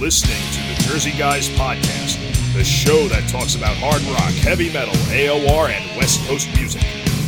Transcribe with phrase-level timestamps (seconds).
[0.00, 2.18] listening to the Jersey Guys Podcast,
[2.52, 6.82] the show that talks about hard rock, heavy metal, AOR, and West Coast music.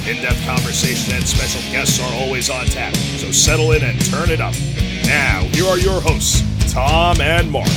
[0.06, 4.30] In depth conversation and special guests are always on tap, so settle in and turn
[4.30, 4.54] it up.
[5.04, 6.42] Now, here are your hosts,
[6.72, 7.68] Tom and Mark.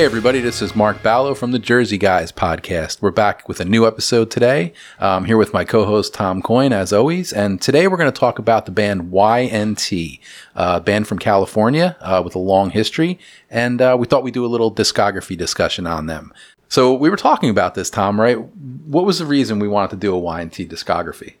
[0.00, 3.02] Hey, everybody, this is Mark Ballo from the Jersey Guys podcast.
[3.02, 4.72] We're back with a new episode today.
[4.98, 7.34] I'm here with my co host Tom Coyne, as always.
[7.34, 10.20] And today we're going to talk about the band Y&T,
[10.54, 13.18] a band from California uh, with a long history.
[13.50, 16.32] And uh, we thought we'd do a little discography discussion on them.
[16.70, 18.40] So we were talking about this, Tom, right?
[18.40, 21.34] What was the reason we wanted to do a Y&T discography?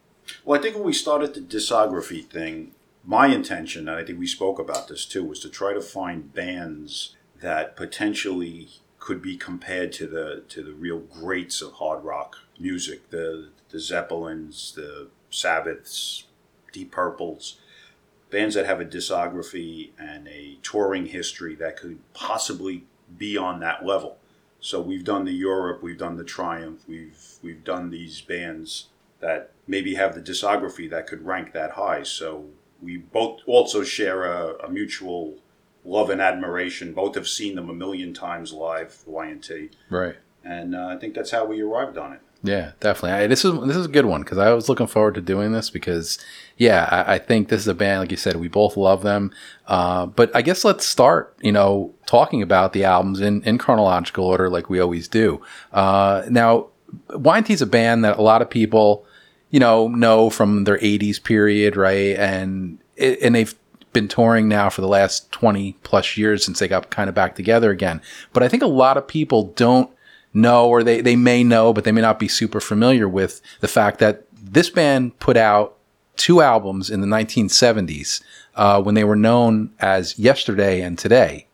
[0.44, 2.72] Well, I think when we started the discography thing,
[3.06, 6.34] my intention, and I think we spoke about this too, was to try to find
[6.34, 12.36] bands that potentially could be compared to the to the real greats of hard rock
[12.58, 16.24] music, the the Zeppelins, the Sabbaths,
[16.72, 17.58] Deep Purples,
[18.30, 22.84] bands that have a discography and a touring history that could possibly
[23.16, 24.18] be on that level.
[24.60, 28.88] So we've done the Europe, we've done the Triumph, we've we've done these bands
[29.20, 32.02] that maybe have the discography that could rank that high.
[32.02, 32.46] So
[32.82, 35.36] we both also share a, a mutual
[35.84, 36.92] love and admiration.
[36.92, 39.70] Both have seen them a million times live, Y&T.
[39.88, 40.16] Right.
[40.44, 42.20] And uh, I think that's how we arrived on it.
[42.42, 43.12] Yeah, definitely.
[43.12, 45.52] I, this is this is a good one because I was looking forward to doing
[45.52, 46.18] this because,
[46.56, 49.30] yeah, I, I, think this is a band like you said we both love them.
[49.66, 54.24] Uh, but I guess let's start, you know, talking about the albums in in chronological
[54.24, 55.42] order like we always do.
[55.70, 56.68] Uh, now,
[57.10, 59.04] YNT is a band that a lot of people,
[59.50, 62.16] you know, know from their '80s period, right?
[62.16, 63.54] And it, and they've
[63.92, 67.34] been touring now for the last 20 plus years since they got kind of back
[67.34, 68.00] together again.
[68.32, 69.90] But I think a lot of people don't
[70.32, 73.68] know, or they, they may know, but they may not be super familiar with the
[73.68, 75.76] fact that this band put out
[76.16, 78.22] two albums in the 1970s
[78.54, 81.46] uh, when they were known as Yesterday and Today.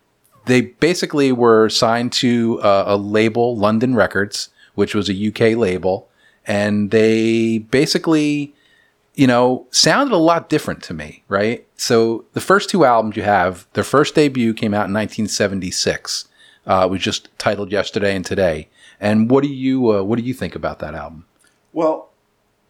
[0.47, 6.09] They basically were signed to uh, a label, London Records, which was a UK label,
[6.47, 8.55] and they basically
[9.16, 11.66] you know, sounded a lot different to me, right?
[11.77, 16.28] So the first two albums you have, their first debut came out in 1976.
[16.66, 18.69] Uh, it was just titled Yesterday and Today.
[19.00, 21.26] And what do you uh, what do you think about that album?
[21.72, 22.10] Well,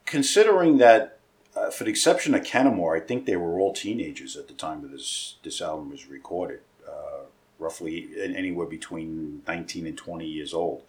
[0.04, 1.18] considering that,
[1.56, 4.82] uh, for the exception of Kennemore, I think they were all teenagers at the time
[4.82, 7.24] that this this album was recorded, uh,
[7.58, 10.82] roughly anywhere between 19 and 20 years old.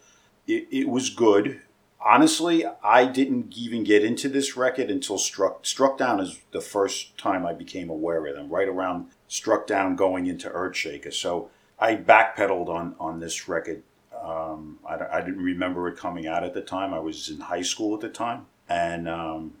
[0.46, 1.60] It, it was good
[2.08, 7.18] honestly, I didn't even get into this record until Struck Struck Down is the first
[7.18, 8.48] time I became aware of them.
[8.48, 11.12] Right around Struck Down, going into Earthshaker.
[11.12, 13.82] So I backpedaled on on this record.
[14.20, 16.92] Um, I, I, didn't remember it coming out at the time.
[16.92, 19.52] I was in high school at the time, and um,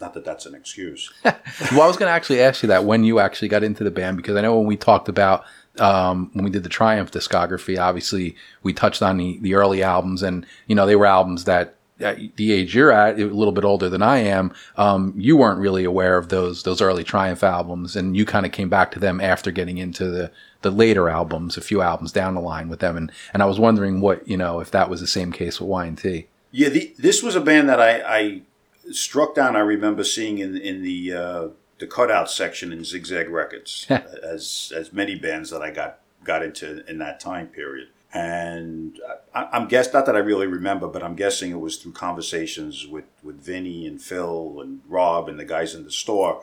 [0.00, 1.12] not that that's an excuse.
[1.24, 3.92] well, I was going to actually ask you that when you actually got into the
[3.92, 5.44] band because I know when we talked about
[5.80, 10.22] um, when we did the Triumph discography, obviously we touched on the, the early albums,
[10.22, 13.64] and you know they were albums that at the age you're at, a little bit
[13.64, 17.96] older than I am, um, you weren't really aware of those those early Triumph albums,
[17.96, 20.30] and you kind of came back to them after getting into the
[20.62, 23.58] the later albums, a few albums down the line with them, and and I was
[23.58, 26.26] wondering what you know if that was the same case with Y&T.
[26.52, 28.42] Yeah, the, this was a band that I, I
[28.90, 29.56] struck down.
[29.56, 31.48] I remember seeing in in the uh,
[31.78, 36.84] the cutout section in Zigzag Records, as as many bands that I got got into
[36.88, 37.88] in that time period.
[38.12, 38.98] And
[39.34, 42.86] I, am guess not that I really remember, but I'm guessing it was through conversations
[42.86, 46.42] with with Vinny and Phil and Rob and the guys in the store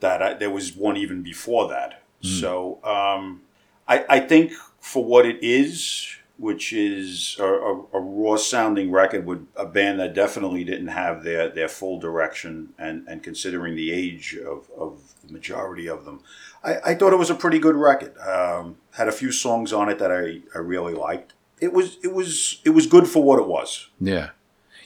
[0.00, 2.02] that I, there was one even before that.
[2.22, 2.40] Mm.
[2.40, 3.42] So um,
[3.88, 9.24] I, I think for what it is, which is a, a, a, raw sounding record
[9.24, 13.92] with a band that definitely didn't have their, their full direction and, and considering the
[13.92, 16.18] age of, of the majority of them.
[16.64, 18.18] I, I thought it was a pretty good record.
[18.18, 21.32] Um, had a few songs on it that I, I really liked.
[21.60, 23.88] It was it was it was good for what it was.
[24.00, 24.30] Yeah.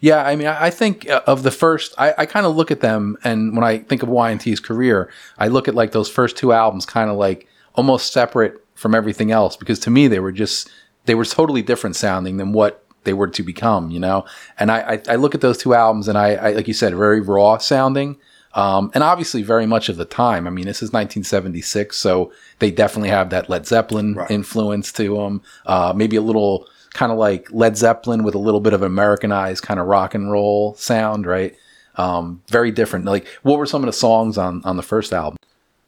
[0.02, 2.82] Yeah, I mean, I think uh, of the first, I, I kind of look at
[2.82, 6.52] them, and when I think of Y&T's career, I look at like those first two
[6.52, 10.70] albums kind of like almost separate from everything else because to me they were just
[11.06, 14.26] they were totally different sounding than what they were to become, you know.
[14.58, 16.94] And I, I, I look at those two albums, and I, I, like you said,
[16.94, 18.18] very raw sounding,
[18.54, 20.46] um, and obviously very much of the time.
[20.46, 24.30] I mean, this is 1976, so they definitely have that Led Zeppelin right.
[24.30, 25.42] influence to them.
[25.64, 29.62] Uh, maybe a little kind of like Led Zeppelin with a little bit of Americanized
[29.62, 31.54] kind of rock and roll sound, right?
[31.96, 33.04] Um, very different.
[33.04, 35.38] Like, what were some of the songs on on the first album?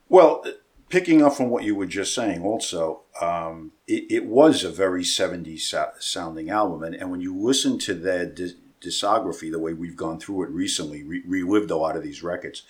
[0.09, 0.45] Well,
[0.89, 5.03] picking up from what you were just saying, also, um, it, it, was a very
[5.03, 6.83] 70s so- sounding album.
[6.85, 10.51] And, and when you listen to their di- discography, the way we've gone through it
[10.51, 12.63] recently, re- relived a lot of these records,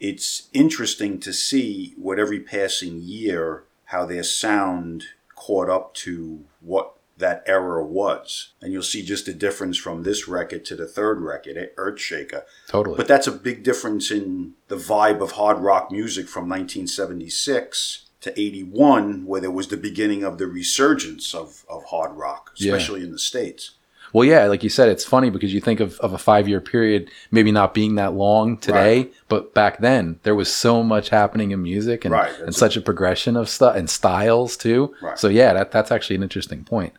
[0.00, 5.04] it's interesting to see what every passing year, how their sound
[5.34, 8.52] caught up to what that era was.
[8.60, 12.42] And you'll see just a difference from this record to the third record, eh, Earthshaker.
[12.68, 12.96] Totally.
[12.96, 18.40] But that's a big difference in the vibe of hard rock music from 1976 to
[18.40, 23.06] 81, where there was the beginning of the resurgence of, of hard rock, especially yeah.
[23.06, 23.72] in the States.
[24.12, 26.60] Well, yeah, like you said, it's funny because you think of, of a five year
[26.60, 29.14] period maybe not being that long today, right.
[29.28, 32.38] but back then there was so much happening in music and, right.
[32.40, 34.94] and such a progression of stuff and styles too.
[35.00, 35.18] Right.
[35.18, 36.92] So yeah, that, that's actually an interesting point.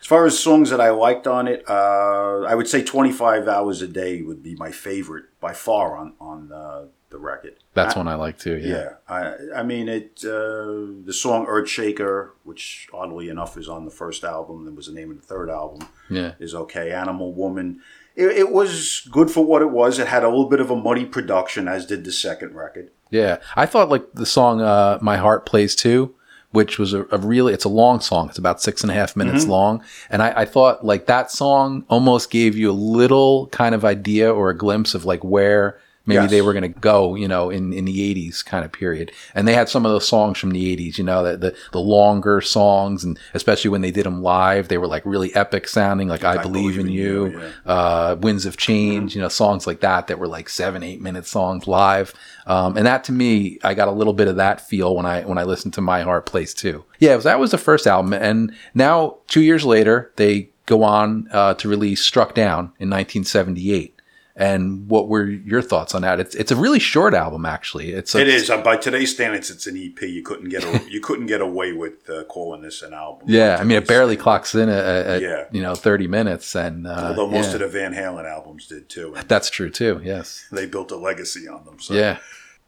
[0.00, 3.82] As far as songs that I liked on it, uh, I would say 25 Hours
[3.82, 7.56] a Day would be my favorite by far on, on uh, the record.
[7.74, 8.68] That's I, one I like too, yeah.
[8.68, 8.90] Yeah.
[9.08, 14.24] I, I mean, it uh, the song Earthshaker, which oddly enough is on the first
[14.24, 16.32] album, that was the name of the third album, yeah.
[16.38, 16.92] is okay.
[16.92, 17.80] Animal Woman.
[18.14, 19.98] It, it was good for what it was.
[19.98, 22.90] It had a little bit of a muddy production, as did the second record.
[23.10, 23.38] Yeah.
[23.54, 26.14] I thought like the song uh, My Heart Plays Too
[26.52, 29.14] which was a, a, really it's a long song it's about six and a half
[29.14, 29.50] minutes mm-hmm.
[29.50, 33.84] long and I, I, thought like that song almost gave you a little kind of
[33.84, 36.30] idea or a glimpse of like where maybe yes.
[36.30, 39.12] they were going to go, you know, in, in the 80s kind of period.
[39.34, 41.80] And they had some of those songs from the 80s, you know, the, the, the
[41.80, 46.08] longer songs, and especially when they did them live, they were like really epic sounding,
[46.08, 47.72] like I, I Believe, in You, you yeah.
[47.72, 49.18] uh, Winds of Change, mm-hmm.
[49.18, 52.14] you know, songs like that that were like seven, eight minute songs live.
[52.46, 55.22] Um, and that to me, I got a little bit of that feel when I
[55.22, 56.84] when I listened to My Heart Plays Too.
[57.00, 61.28] Yeah, was, that was the first album, and now two years later, they go on
[61.32, 63.95] uh, to release Struck Down in 1978.
[64.38, 66.20] And what were your thoughts on that?
[66.20, 67.92] It's it's a really short album, actually.
[67.92, 70.02] It's a, it is uh, by today's standards, it's an EP.
[70.02, 73.28] You couldn't get a, you couldn't get away with uh, calling this an album.
[73.30, 74.22] Yeah, I mean, it barely standards.
[74.22, 75.44] clocks in at, yeah.
[75.52, 77.54] you know thirty minutes, and uh, although most yeah.
[77.54, 79.16] of the Van Halen albums did too.
[79.26, 80.02] That's true too.
[80.04, 81.80] Yes, they built a legacy on them.
[81.80, 81.94] So.
[81.94, 82.18] Yeah.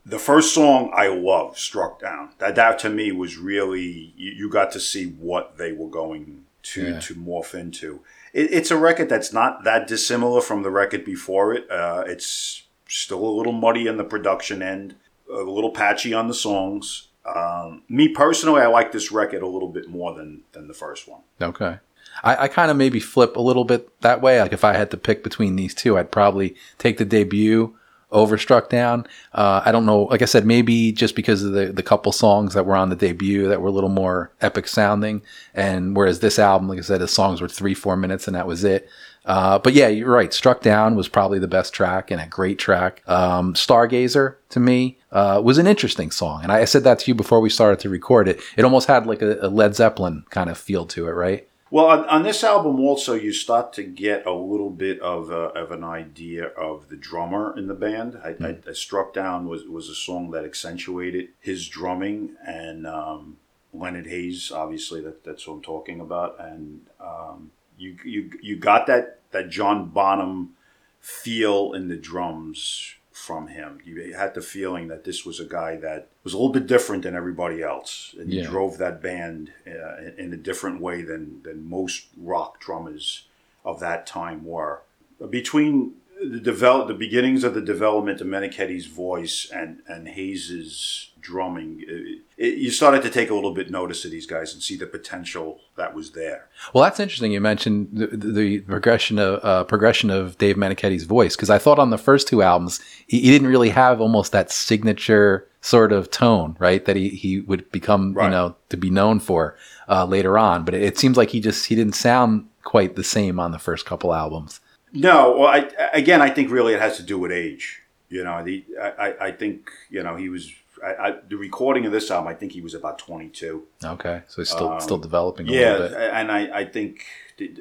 [0.07, 4.49] The first song I love, "Struck Down," that that to me was really you, you
[4.49, 7.01] got to see what they were going to yeah.
[7.01, 8.01] to morph into
[8.39, 11.71] it, it's a record that's not that dissimilar from the record before it.
[11.71, 14.95] Uh, it's still a little muddy on the production end,
[15.31, 17.09] a little patchy on the songs.
[17.25, 21.09] Um, me personally, I like this record a little bit more than than the first
[21.09, 21.21] one.
[21.41, 21.79] Okay.
[22.25, 24.41] I, I kind of maybe flip a little bit that way.
[24.41, 27.77] Like if I had to pick between these two, I'd probably take the debut
[28.13, 29.07] overstruck down.
[29.33, 30.05] Uh, I don't know.
[30.05, 32.97] Like I said, maybe just because of the, the couple songs that were on the
[32.97, 35.23] debut that were a little more epic sounding.
[35.55, 38.47] And whereas this album, like I said, the songs were three, four minutes and that
[38.47, 38.89] was it.
[39.29, 40.33] Uh, but yeah, you're right.
[40.33, 43.03] Struck Down was probably the best track and a great track.
[43.07, 47.11] Um, Stargazer to me uh, was an interesting song, and I, I, said that to
[47.11, 48.41] you before we started to record it.
[48.57, 51.48] It almost had like a, a Led Zeppelin kind of feel to it, right?
[51.71, 55.49] Well, on, on, this album also, you start to get a little bit of, a,
[55.55, 58.19] of an idea of the drummer in the band.
[58.25, 58.67] I, mm.
[58.67, 63.37] I, I, Struck Down was, was a song that accentuated his drumming, and um,
[63.75, 66.37] Leonard Haze, obviously, that, that's what I'm talking about.
[66.41, 70.55] And um, you, you, you got that, that John Bonham
[71.01, 73.81] feel in the drums from him.
[73.85, 77.03] You had the feeling that this was a guy that was a little bit different
[77.03, 78.47] than everybody else, and he yeah.
[78.47, 83.27] drove that band uh, in a different way than than most rock drummers
[83.65, 84.83] of that time were.
[85.29, 91.85] Between the develop the beginnings of the development of Meniketti's voice and and Haze's drumming,
[91.87, 94.77] it, it, you started to take a little bit notice of these guys and see
[94.77, 96.49] the potential that was there.
[96.73, 97.33] Well, that's interesting.
[97.33, 101.79] You mentioned the, the progression of uh, progression of Dave Meniketti's voice because I thought
[101.79, 106.11] on the first two albums he, he, didn't really have almost that signature sort of
[106.11, 106.83] tone, right?
[106.87, 108.25] That he he would become right.
[108.25, 109.55] you know to be known for
[109.87, 110.65] uh, later on.
[110.65, 113.59] But it, it seems like he just he didn't sound quite the same on the
[113.59, 114.61] first couple albums.
[114.95, 117.83] No, well, I, again, I think really it has to do with age.
[118.09, 120.51] You know, the, I, I think you know he was
[120.85, 122.29] I, I, the recording of this album.
[122.29, 123.65] I think he was about twenty two.
[123.83, 125.47] Okay, so he's still um, still developing.
[125.47, 127.05] yeah, and I, I think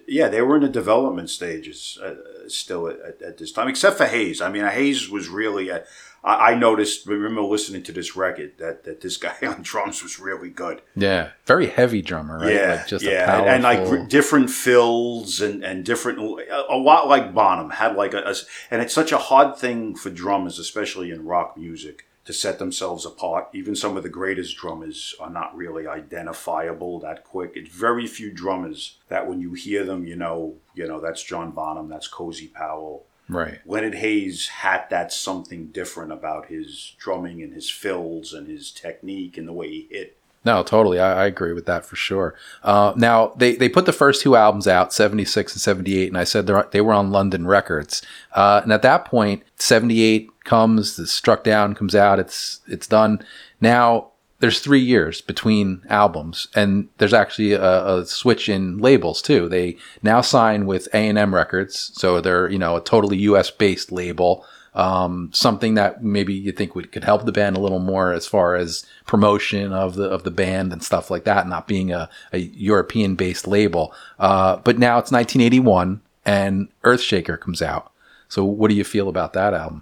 [0.07, 2.15] yeah they were in the development stages uh,
[2.47, 4.41] still at, at, this time, except for Haze.
[4.41, 5.83] I mean, Haze was really a,
[6.23, 10.19] I, I noticed, remember listening to this record that, that this guy on drums was
[10.19, 10.81] really good.
[10.95, 12.53] Yeah, very heavy drummer, right?
[12.53, 13.49] Yeah, like just yeah, powerful...
[13.49, 18.19] and, like different fills and and different, a, a lot like Bonham had like a,
[18.19, 18.35] a,
[18.71, 23.05] and it's such a hard thing for drummers, especially in rock music, to set themselves
[23.05, 23.47] apart.
[23.53, 27.53] Even some of the greatest drummers are not really identifiable that quick.
[27.55, 31.51] It's very few drummers that when you hear them, you know, you know that's John
[31.51, 33.05] Bonham, that's Cozy Powell.
[33.29, 33.59] Right.
[33.65, 39.37] Leonard Haze had that something different about his drumming and his fills and his technique
[39.37, 40.17] and the way he hit.
[40.45, 40.97] No, totally.
[40.97, 42.35] I, I agree with that for sure.
[42.63, 46.07] Uh, now they, they put the first two albums out, seventy six and seventy eight,
[46.07, 48.01] and I said they were on London Records.
[48.31, 52.87] Uh, and at that point, seventy eight comes, the Struck Down comes out, it's it's
[52.87, 53.23] done.
[53.61, 54.07] Now
[54.39, 59.47] there's three years between albums, and there's actually a, a switch in labels too.
[59.47, 63.51] They now sign with A and M Records, so they're you know a totally U.S.
[63.51, 64.43] based label
[64.77, 68.27] um, something that maybe you think would could help the band a little more as
[68.27, 72.07] far as promotion of the of the band and stuff like that, not being a,
[72.31, 73.91] a European based label.
[74.19, 77.91] Uh, but now it's 1981 and Earthshaker comes out.
[78.29, 79.81] So what do you feel about that album?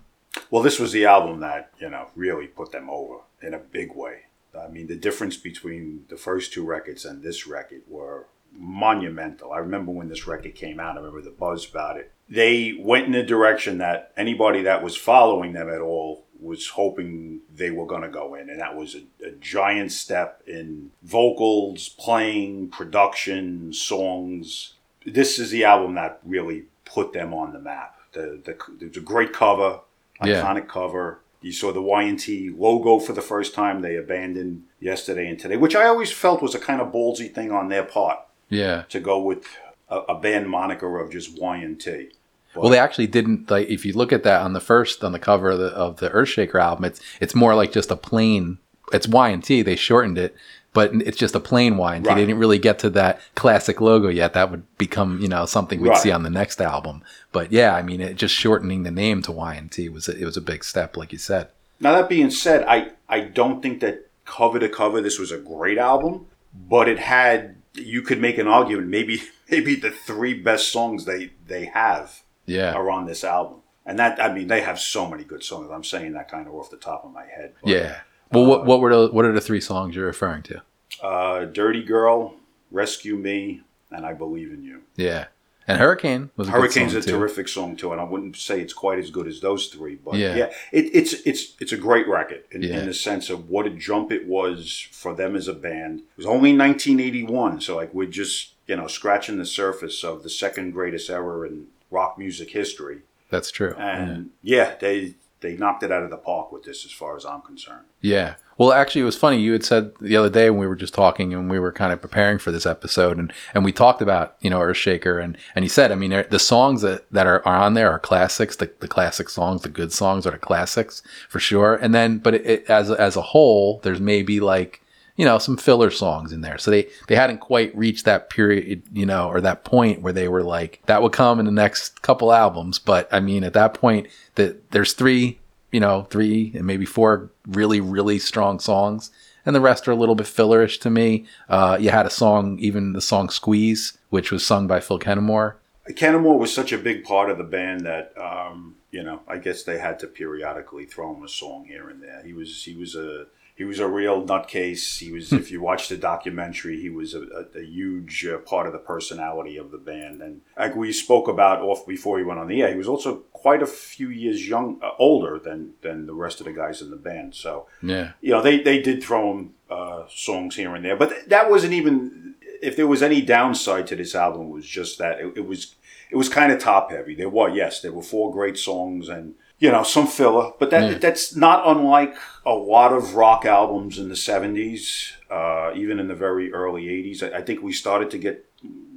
[0.49, 3.95] Well, this was the album that you know really put them over in a big
[3.95, 4.23] way.
[4.57, 8.27] I mean, the difference between the first two records and this record were
[8.57, 9.51] monumental.
[9.51, 12.11] I remember when this record came out, I remember the buzz about it.
[12.29, 17.41] They went in a direction that anybody that was following them at all was hoping
[17.53, 18.49] they were going to go in.
[18.49, 24.73] And that was a, a, giant step in vocals, playing, production, songs.
[25.05, 27.99] This is the album that really put them on the map.
[28.13, 29.81] The, the, the great cover,
[30.21, 30.65] iconic yeah.
[30.67, 31.19] cover.
[31.41, 33.81] You saw the Y&T logo for the first time.
[33.81, 37.51] They abandoned yesterday and today, which I always felt was a kind of ballsy thing
[37.51, 38.19] on their part
[38.49, 38.83] yeah.
[38.89, 39.45] To go with
[39.89, 42.11] a, a band moniker of just Y and T.
[42.55, 43.67] Well, they actually didn't like.
[43.67, 46.09] If you look at that on the first on the cover of the, of the
[46.09, 48.59] Earthshaker album, it's it's more like just a plain.
[48.93, 49.61] It's Y and T.
[49.61, 50.35] They shortened it,
[50.75, 52.09] but it's just a plain Y and T.
[52.09, 52.15] Right.
[52.15, 54.33] They didn't really get to that classic logo yet.
[54.33, 55.97] That would become you know something we'd right.
[55.97, 57.01] see on the next album.
[57.31, 60.23] But yeah, I mean, it, just shortening the name to Y and T was it
[60.25, 61.47] was a big step, like you said.
[61.79, 65.37] Now that being said, I I don't think that cover to cover this was a
[65.37, 70.73] great album, but it had you could make an argument maybe maybe the three best
[70.73, 72.73] songs they they have yeah.
[72.73, 73.61] are on this album.
[73.85, 75.69] And that I mean they have so many good songs.
[75.71, 77.53] I'm saying that kind of off the top of my head.
[77.63, 78.01] Yeah.
[78.35, 80.61] Well, uh, what what were the what are the three songs you're referring to?
[81.01, 82.35] Uh, Dirty Girl,
[82.71, 83.61] Rescue Me,
[83.91, 84.81] and I Believe in You.
[84.95, 85.25] Yeah.
[85.67, 87.11] And Hurricane was a Hurricane's a too.
[87.11, 90.13] terrific song too, and I wouldn't say it's quite as good as those three, but
[90.13, 92.79] yeah, yeah it, it's it's it's a great record in, yeah.
[92.79, 96.01] in, the sense of what a jump it was for them as a band.
[96.01, 100.29] It was only 1981, so like we're just you know scratching the surface of the
[100.29, 102.99] second greatest era in rock music history.
[103.31, 103.73] That's true.
[103.73, 105.15] And yeah, yeah they
[105.45, 107.85] they knocked it out of the park with this, as far as I'm concerned.
[108.01, 108.35] Yeah.
[108.57, 109.39] Well, actually, it was funny.
[109.39, 111.93] You had said the other day when we were just talking and we were kind
[111.93, 115.63] of preparing for this episode, and, and we talked about you know Earthshaker, and and
[115.63, 118.55] you said, I mean, the songs that, that are, are on there are classics.
[118.55, 121.75] The, the classic songs, the good songs are the classics for sure.
[121.75, 124.81] And then, but it, it, as as a whole, there's maybe like
[125.15, 126.57] you know some filler songs in there.
[126.57, 130.27] So they they hadn't quite reached that period, you know, or that point where they
[130.27, 132.79] were like that would come in the next couple albums.
[132.79, 135.39] But I mean, at that point, that there's three
[135.75, 139.11] you know, three and maybe four really, really strong songs.
[139.45, 141.25] And the rest are a little bit fillerish to me.
[141.49, 145.55] Uh, you had a song, even the song Squeeze, which was sung by Phil Kennemore.
[145.89, 149.63] Kennemore was such a big part of the band that, um, you know, I guess
[149.63, 152.23] they had to periodically throw him a song here and there.
[152.23, 153.25] He was, he was a,
[153.55, 154.99] he was a real nutcase.
[154.99, 155.37] He was, hmm.
[155.37, 158.79] if you watch the documentary, he was a, a, a huge uh, part of the
[158.79, 160.21] personality of the band.
[160.21, 163.23] And like we spoke about off before he went on the air, he was also
[163.31, 166.91] quite a few years young, uh, older than than the rest of the guys in
[166.91, 167.33] the band.
[167.33, 171.29] So yeah, you know, they they did throw him uh, songs here and there, but
[171.29, 172.35] that wasn't even.
[172.61, 175.75] If there was any downside to this album, it was just that it, it was
[176.09, 177.15] it was kind of top heavy.
[177.15, 180.91] There were yes, there were four great songs and you know, some filler, but that
[180.91, 180.97] yeah.
[180.97, 186.15] that's not unlike a lot of rock albums in the '70s, uh, even in the
[186.15, 187.23] very early '80s.
[187.23, 188.45] I, I, think we started to get,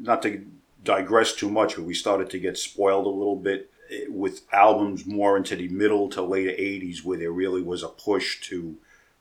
[0.01, 0.45] not to
[0.83, 5.07] digress too much, but we started to get spoiled a little bit eh, with albums
[5.07, 8.77] more into the middle to later '80s, where there really was a push to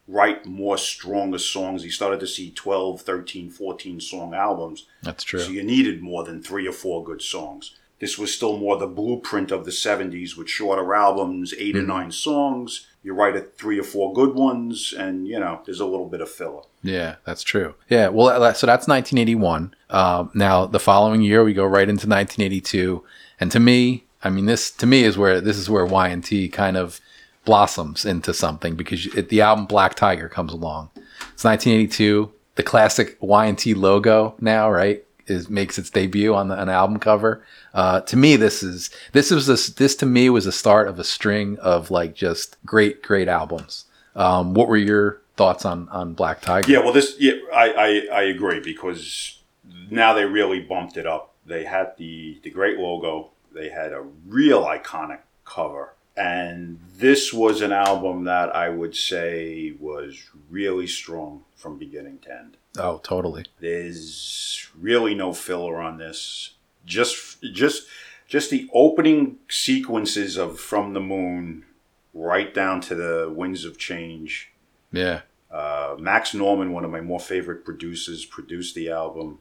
[0.08, 1.84] write more stronger songs.
[1.84, 4.88] You started to see 12, 13, 14 song albums.
[5.04, 5.40] That's true.
[5.40, 7.76] So you needed more than three or four good songs.
[8.00, 11.78] This was still more the blueprint of the 70s with shorter albums, 8 mm-hmm.
[11.78, 12.88] or nine songs.
[13.04, 16.22] You write a three or four good ones, and, you know, there's a little bit
[16.22, 16.62] of filler.
[16.84, 17.76] Yeah, that's true.
[17.90, 19.74] Yeah, well, so that's 1981.
[19.90, 23.04] Uh, now, the following year, we go right into 1982.
[23.40, 26.78] And to me, I mean, this to me is where this is where Y&T kind
[26.78, 27.00] of
[27.46, 30.90] blossoms into something because it, the album Black Tiger comes along.
[31.34, 32.32] It's 1982.
[32.56, 35.06] The classic Y&T logo now, right?
[35.28, 37.44] Is makes its debut on the, an album cover.
[37.74, 41.00] Uh, to me, this is this was this this to me was the start of
[41.00, 43.86] a string of like just great great albums.
[44.16, 46.72] Um, what were your thoughts on on Black Tiger?
[46.72, 49.42] Yeah, well, this yeah, I, I I agree because
[49.90, 51.36] now they really bumped it up.
[51.46, 53.32] They had the the great logo.
[53.54, 55.94] They had a real iconic cover.
[56.18, 62.34] And this was an album that I would say was really strong from beginning to
[62.34, 62.58] end.
[62.78, 63.46] Oh, totally.
[63.60, 66.56] There's really no filler on this.
[66.86, 67.84] Just just
[68.28, 71.66] just the opening sequences of From the Moon
[72.14, 74.52] right down to the Winds of Change.
[74.92, 75.22] Yeah.
[75.52, 79.40] Uh, Max Norman, one of my more favorite producers, produced the album.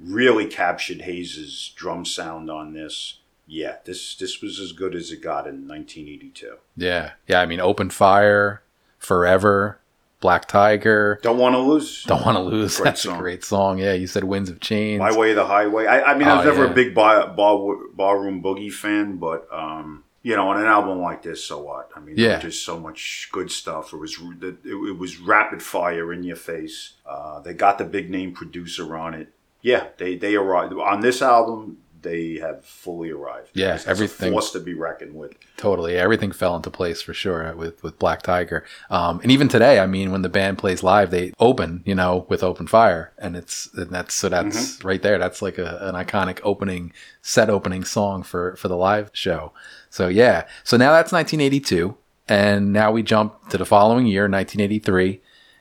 [0.00, 3.18] Really captured Haze's drum sound on this.
[3.54, 6.56] Yeah, this this was as good as it got in 1982.
[6.76, 7.12] Yeah.
[7.28, 7.40] Yeah.
[7.40, 8.62] I mean, Open Fire,
[8.98, 9.78] Forever,
[10.20, 11.18] Black Tiger.
[11.22, 12.04] Don't want to lose.
[12.04, 12.76] Don't want to lose.
[12.76, 13.16] Great That's song.
[13.16, 13.78] a great song.
[13.78, 13.92] Yeah.
[13.92, 15.00] You said Winds of Change.
[15.00, 15.86] My Way, the Highway.
[15.86, 16.70] I, I mean, I was Oh, never yeah.
[16.70, 21.22] a big bar, bar, barroom boogie fan, but um, you know, on an album like
[21.22, 21.90] this, so what?
[21.94, 22.38] I mean, Yeah.
[22.38, 23.92] just so much good stuff.
[23.92, 26.92] It was it, it was rapid fire in your face.
[27.04, 29.28] Uh, they got the big name producer on it.
[29.60, 31.78] Yeah, they they arrived on this album.
[32.02, 33.50] They have fully arrived.
[33.54, 35.32] Yeah, It's- everything- force to be reckoned with.
[35.56, 38.64] Totally, everything fell into place for sure with with Black Tiger.
[38.90, 42.26] Um, and even today, I mean, when the band plays live, they open, you know,
[42.28, 45.18] with Open Fire, and it's and that's so that's right there.
[45.18, 46.92] That's like a, an iconic opening
[47.22, 49.52] set opening song for for the live show.
[49.88, 51.96] So yeah, so now that's 1982,
[52.28, 55.20] and now we jump to the following year, 1983,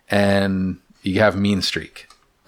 [0.09, 2.07] and you have Mean Streak.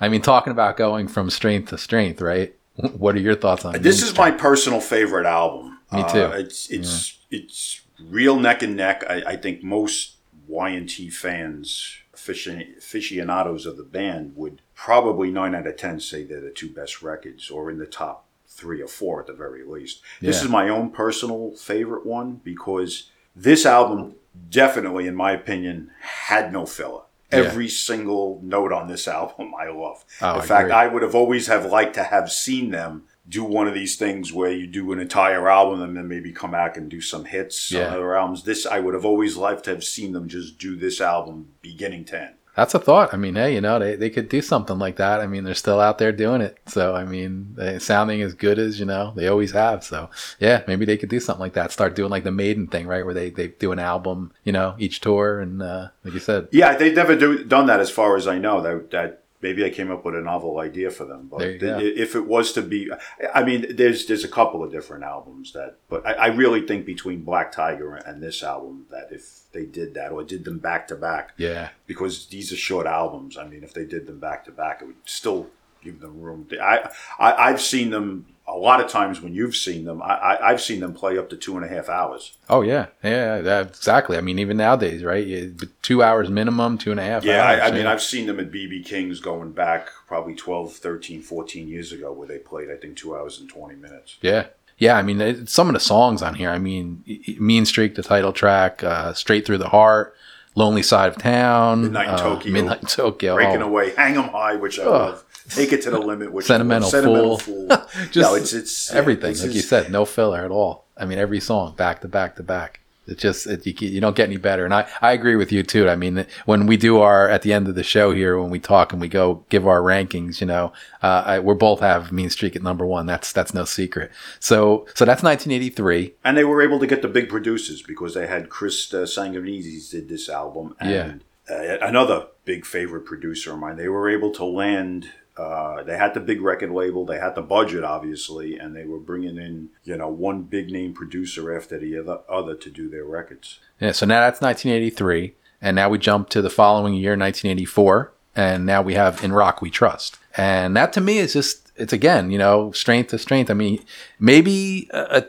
[0.00, 2.54] I mean, talking about going from strength to strength, right?
[2.96, 5.78] What are your thoughts on This is my personal favorite album.
[5.92, 6.24] Me too.
[6.24, 9.04] Uh, it's it's it's real neck and neck.
[9.08, 10.16] I, I think most
[10.48, 16.40] Y&T fans, afici- aficionados of the band, would probably nine out of ten say they're
[16.40, 20.00] the two best records, or in the top three or four at the very least.
[20.20, 24.16] This is my own personal favorite one because this album
[24.48, 27.02] definitely, in my opinion, had no filler.
[27.32, 27.38] Yeah.
[27.38, 30.04] Every single note on this album I love.
[30.20, 30.72] Oh, in I fact, agree.
[30.74, 34.32] I would have always have liked to have seen them do one of these things
[34.32, 37.70] where you do an entire album and then maybe come back and do some hits
[37.70, 37.86] Yeah.
[37.88, 38.42] on other albums.
[38.42, 42.04] This I would have always liked to have seen them just do this album beginning
[42.06, 42.34] to end.
[42.56, 43.14] That's a thought.
[43.14, 45.20] I mean, hey, you know, they, they could do something like that.
[45.20, 46.58] I mean, they're still out there doing it.
[46.66, 49.84] So, I mean, sounding as good as, you know, they always have.
[49.84, 51.72] So, yeah, maybe they could do something like that.
[51.72, 53.04] Start doing like the Maiden thing, right?
[53.04, 55.40] Where they, they do an album, you know, each tour.
[55.40, 58.38] And, uh, like you said, Yeah, they've never do, done that as far as I
[58.38, 58.60] know.
[58.60, 61.28] That that maybe I came up with a novel idea for them.
[61.30, 62.90] But if it was to be,
[63.34, 66.84] I mean, there's there's a couple of different albums that, but I, I really think
[66.84, 70.88] between Black Tiger and this album that if they did that or did them back
[70.88, 73.36] to back, yeah, because these are short albums.
[73.36, 75.48] I mean, if they did them back to back, it would still
[75.82, 76.46] give them room.
[76.60, 80.02] I, I I've seen them a lot of times when you've seen them.
[80.02, 82.36] I, I I've seen them play up to two and a half hours.
[82.48, 82.86] Oh, yeah.
[83.04, 84.16] Yeah, that, exactly.
[84.16, 85.52] I mean, even nowadays, right?
[85.82, 87.60] Two hours minimum, two and a half Yeah, hours.
[87.60, 91.68] I, I mean, I've seen them at BB King's going back probably 12, 13, 14
[91.68, 94.16] years ago, where they played I think two hours and twenty minutes.
[94.20, 94.46] Yeah.
[94.80, 96.50] Yeah, I mean, it, some of the songs on here.
[96.50, 97.04] I mean,
[97.38, 100.16] Mean Streak, the title track, uh, Straight Through the Heart,
[100.54, 102.52] Lonely Side of Town, Midnight in uh, Tokyo.
[102.52, 103.34] Midnight in Tokyo.
[103.34, 103.66] Breaking oh.
[103.66, 104.90] away, hang 'em high, which I Oh.
[104.90, 105.24] love.
[105.50, 106.88] Take it to the limit, which Sentimental.
[106.88, 107.68] Sentimental Fool.
[107.68, 107.82] fool.
[108.10, 110.86] Just no, it's it's everything, it's like you said, no filler at all.
[110.96, 112.79] I mean, every song back to back to back.
[113.10, 115.62] It just it, you, you don't get any better, and I, I agree with you
[115.62, 115.88] too.
[115.88, 118.60] I mean, when we do our at the end of the show here, when we
[118.60, 122.30] talk and we go give our rankings, you know, uh, I, we're both have Mean
[122.30, 123.06] Streak at number one.
[123.06, 124.10] That's that's no secret.
[124.38, 126.14] So so that's 1983.
[126.24, 129.90] And they were able to get the big producers because they had Chris uh, Tsangarides
[129.90, 133.76] did this album, and uh, another big favorite producer of mine.
[133.76, 135.10] They were able to land.
[135.36, 137.06] Uh, they had the big record label.
[137.06, 140.92] They had the budget, obviously, and they were bringing in you know one big name
[140.92, 143.60] producer after the other, other to do their records.
[143.80, 148.66] Yeah, so now that's 1983, and now we jump to the following year, 1984, and
[148.66, 152.30] now we have "In Rock We Trust," and that to me is just it's again,
[152.30, 153.50] you know, strength to strength.
[153.50, 153.82] I mean,
[154.18, 155.24] maybe a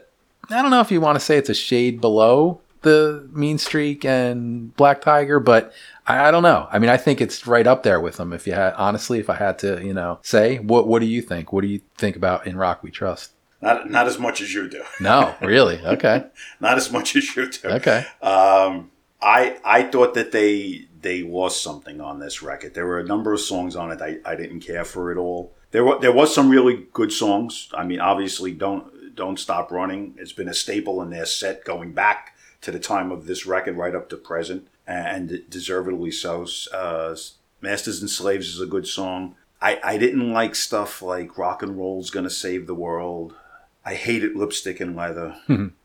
[0.49, 4.03] I don't know if you want to say it's a shade below the Mean Streak
[4.05, 5.73] and Black Tiger, but
[6.07, 6.67] I, I don't know.
[6.71, 8.33] I mean, I think it's right up there with them.
[8.33, 11.21] If you had honestly, if I had to, you know, say what what do you
[11.21, 11.53] think?
[11.53, 13.31] What do you think about "In Rock We Trust"?
[13.61, 14.83] Not not as much as you do.
[14.99, 15.79] No, really?
[15.85, 16.25] Okay,
[16.59, 17.69] not as much as you do.
[17.69, 18.05] okay.
[18.21, 18.91] Um,
[19.21, 22.73] I I thought that they they lost something on this record.
[22.73, 25.53] There were a number of songs on it I, I didn't care for at all.
[25.71, 27.69] There were there was some really good songs.
[27.73, 30.15] I mean, obviously, don't don't stop running.
[30.17, 33.75] It's been a staple in their set going back to the time of this record
[33.75, 36.45] right up to present, and deservedly so.
[36.73, 37.15] Uh,
[37.61, 39.35] Masters and Slaves is a good song.
[39.61, 43.35] I, I didn't like stuff like Rock and Roll's Gonna Save the World.
[43.85, 45.35] I hated lipstick and leather,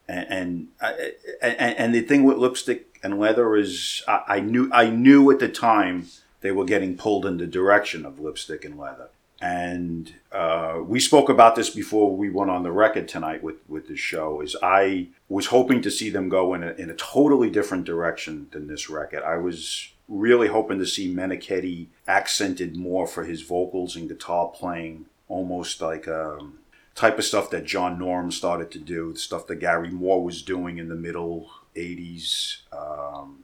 [0.09, 1.13] and and, I,
[1.43, 5.39] and and the thing with lipstick and leather is I, I knew I knew at
[5.39, 6.09] the time
[6.41, 9.09] they were getting pulled in the direction of lipstick and leather.
[9.41, 13.87] And uh, we spoke about this before we went on the record tonight with, with
[13.87, 14.41] the show.
[14.41, 18.49] Is I was hoping to see them go in a, in a totally different direction
[18.53, 19.23] than this record.
[19.23, 25.07] I was really hoping to see Meniketti accented more for his vocals and guitar playing,
[25.29, 26.61] almost like um,
[26.95, 30.41] type of stuff that John Norum started to do, the stuff that Gary Moore was
[30.43, 32.63] doing in the middle '80s.
[32.73, 33.41] Um,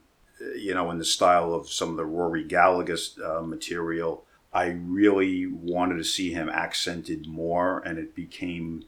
[0.56, 4.24] you know, in the style of some of the Rory Gallagher uh, material.
[4.52, 8.84] I really wanted to see him accented more, and it became,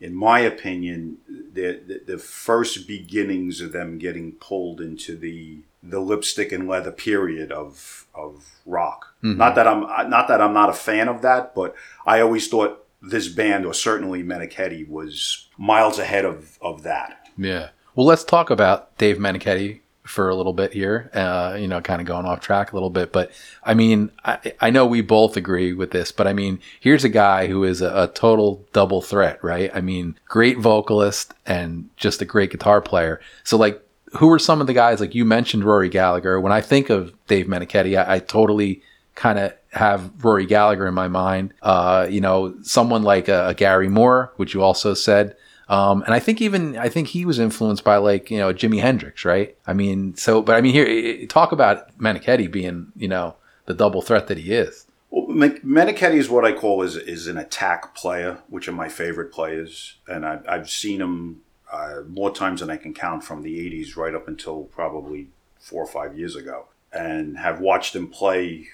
[0.00, 6.00] in my opinion, the, the, the first beginnings of them getting pulled into the the
[6.00, 9.14] lipstick and leather period of of rock.
[9.22, 9.38] Mm-hmm.
[9.38, 12.84] Not that I'm not that I'm not a fan of that, but I always thought
[13.00, 17.28] this band, or certainly Meniketti, was miles ahead of of that.
[17.38, 17.68] Yeah.
[17.94, 22.00] Well, let's talk about Dave Meniketti for a little bit here, uh, you know, kind
[22.00, 23.12] of going off track a little bit.
[23.12, 27.04] But I mean, I, I know we both agree with this, but I mean, here's
[27.04, 29.70] a guy who is a, a, total double threat, right?
[29.74, 33.20] I mean, great vocalist and just a great guitar player.
[33.44, 36.40] So, like, who are some of the guys, like you mentioned Rory Gallagher?
[36.40, 38.82] When I think of Dave Meniketti, I, I totally
[39.16, 41.52] kind of have Rory Gallagher in my mind.
[41.62, 45.36] Uh, you know, someone like a, a Gary Moore, which you also said.
[45.68, 48.80] Um, and I think even I think he was influenced by like you know Jimi
[48.80, 49.56] Hendrix, right?
[49.66, 53.34] I mean, so but I mean here talk about Meniketti being you know
[53.66, 54.86] the double threat that he is.
[55.10, 59.32] Well, Meniketti is what I call is is an attack player, which are my favorite
[59.32, 61.40] players, and I've, I've seen him
[61.72, 65.82] uh, more times than I can count from the '80s right up until probably four
[65.82, 68.68] or five years ago, and have watched him play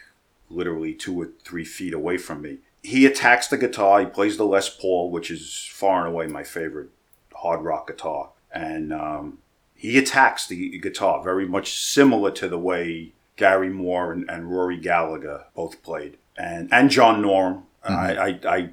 [0.51, 4.01] literally two or three feet away from me he attacks the guitar.
[4.01, 6.91] He plays the Les Paul, which is far and away my favorite
[7.35, 9.39] hard rock guitar, and um,
[9.75, 14.79] he attacks the guitar very much similar to the way Gary Moore and, and Rory
[14.79, 17.63] Gallagher both played, and and John Norum.
[17.85, 17.93] Mm-hmm.
[17.93, 18.71] I, I, I,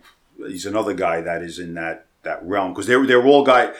[0.47, 3.73] he's another guy that is in that that realm because they're they're all guy.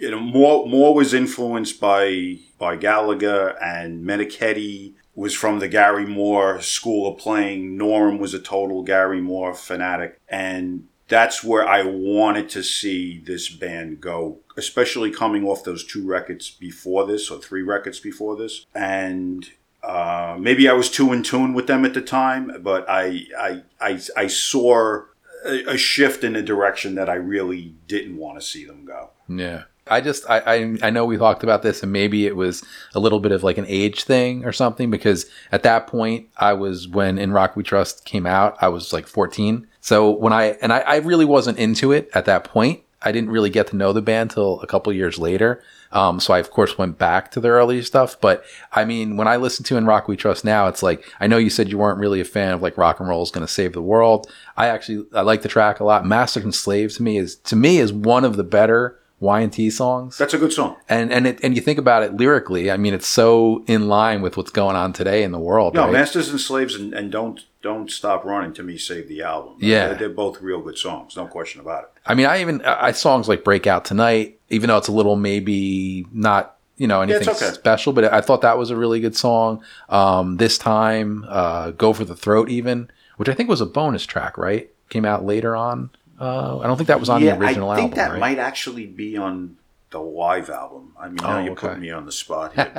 [0.00, 6.60] You know, Moore was influenced by by Gallagher and Meniketti was from the Gary Moore
[6.62, 7.78] school of playing.
[7.78, 10.18] Norum was a total Gary Moore fanatic.
[10.28, 16.06] And that's where I wanted to see this band go, especially coming off those two
[16.06, 18.64] records before this or three records before this.
[18.74, 19.50] And
[19.82, 23.62] uh, maybe I was too in tune with them at the time, but I I
[23.80, 25.02] I, I saw
[25.44, 29.10] a, a shift in a direction that I really didn't want to see them go.
[29.28, 29.64] Yeah.
[29.90, 33.00] I just I, I, I know we talked about this and maybe it was a
[33.00, 36.88] little bit of like an age thing or something because at that point I was
[36.88, 40.72] when In Rock We Trust came out I was like 14 so when I and
[40.72, 42.82] I, I really wasn't into it at that point.
[43.02, 45.62] I didn't really get to know the band till a couple years later.
[45.90, 48.20] Um, so I of course went back to the early stuff.
[48.20, 51.26] But I mean when I listen to In Rock We Trust now it's like I
[51.26, 53.46] know you said you weren't really a fan of like rock and roll is going
[53.46, 54.30] to save the world.
[54.56, 56.04] I actually I like the track a lot.
[56.04, 60.16] Master and Slave to me is to me is one of the better Y&T songs.
[60.16, 60.76] That's a good song.
[60.88, 64.22] And and it, and you think about it lyrically, I mean, it's so in line
[64.22, 65.74] with what's going on today in the world.
[65.74, 65.92] No, right?
[65.92, 69.56] Masters and Slaves and, and Don't Don't Stop Running to me save the album.
[69.58, 71.90] Yeah, they're, they're, both real good songs, no question about it.
[72.06, 76.06] I mean, I even I songs like Breakout Tonight, even though it's a little maybe
[76.12, 77.52] not you know anything yeah, okay.
[77.52, 79.62] special, but I thought that was a really good song.
[79.90, 84.06] Um, this time, uh, Go for the Throat, even which I think was a bonus
[84.06, 84.70] track, right?
[84.88, 85.90] Came out later on.
[86.20, 87.84] Uh, I don't think that was on yeah, the original album.
[87.84, 88.20] I think album, that right?
[88.20, 89.56] might actually be on
[89.90, 90.92] the live album.
[90.98, 91.68] I mean, now oh, you okay.
[91.68, 92.72] put me on the spot here.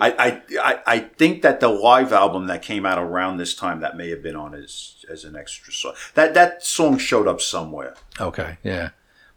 [0.00, 3.96] I, I, I think that the live album that came out around this time that
[3.96, 5.94] may have been on as as an extra song.
[6.14, 7.94] That that song showed up somewhere.
[8.20, 8.90] Okay, yeah.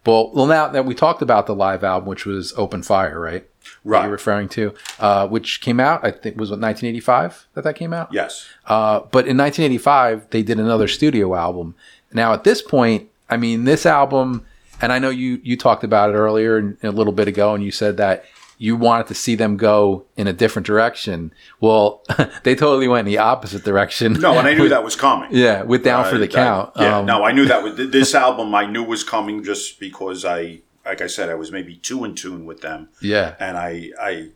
[0.06, 3.50] Well, well, now that we talked about the live album, which was Open Fire, right?
[3.84, 4.04] Right.
[4.04, 7.94] you're referring to, uh, which came out, I think, was what 1985 that that came
[7.94, 8.14] out.
[8.14, 8.48] Yes.
[8.68, 11.74] Uh, but in 1985, they did another studio album.
[12.14, 14.46] Now, at this point, I mean, this album,
[14.82, 17.72] and I know you you talked about it earlier a little bit ago, and you
[17.72, 18.26] said that
[18.58, 21.34] you wanted to see them go in a different direction.
[21.60, 22.04] Well,
[22.44, 24.14] they totally went in the opposite direction.
[24.14, 25.30] No, and I knew with, that was coming.
[25.32, 26.72] Yeah, with Down uh, for the Count.
[26.76, 28.54] yeah, um, no, I knew that was, this album.
[28.56, 32.16] I knew was coming just because I, like I said, I was maybe too in
[32.16, 32.90] tune with them.
[33.02, 34.30] Yeah, and I, I,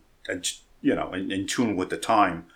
[0.82, 2.48] you know, in, in tune with the time,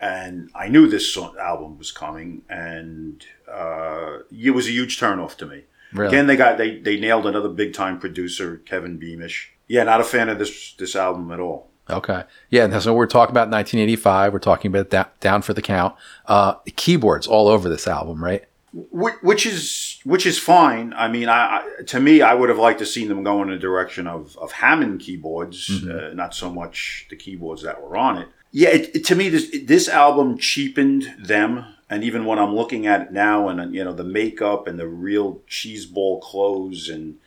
[0.00, 5.46] and I knew this album was coming, and uh, it was a huge turnoff to
[5.46, 5.64] me.
[5.96, 6.08] Really?
[6.14, 9.52] Again, they got they they nailed another big time producer, Kevin Beamish.
[9.68, 11.68] Yeah, not a fan of this this album at all.
[11.88, 12.24] Okay.
[12.50, 12.78] Yeah.
[12.80, 14.32] So we're talking about 1985.
[14.32, 15.94] We're talking about Down for the Count.
[16.26, 18.44] Uh, keyboards all over this album, right?
[18.90, 20.92] Which is which is fine.
[20.94, 23.48] I mean, I, I to me, I would have liked to seen them go in
[23.50, 28.18] the direction of of Hammond keyboards, uh, not so much the keyboards that were on
[28.18, 28.28] it.
[28.52, 32.86] Yeah, it, it- to me, this this album cheapened them, and even when I'm looking
[32.86, 37.18] at it now, and you know the makeup and the real cheeseball clothes, and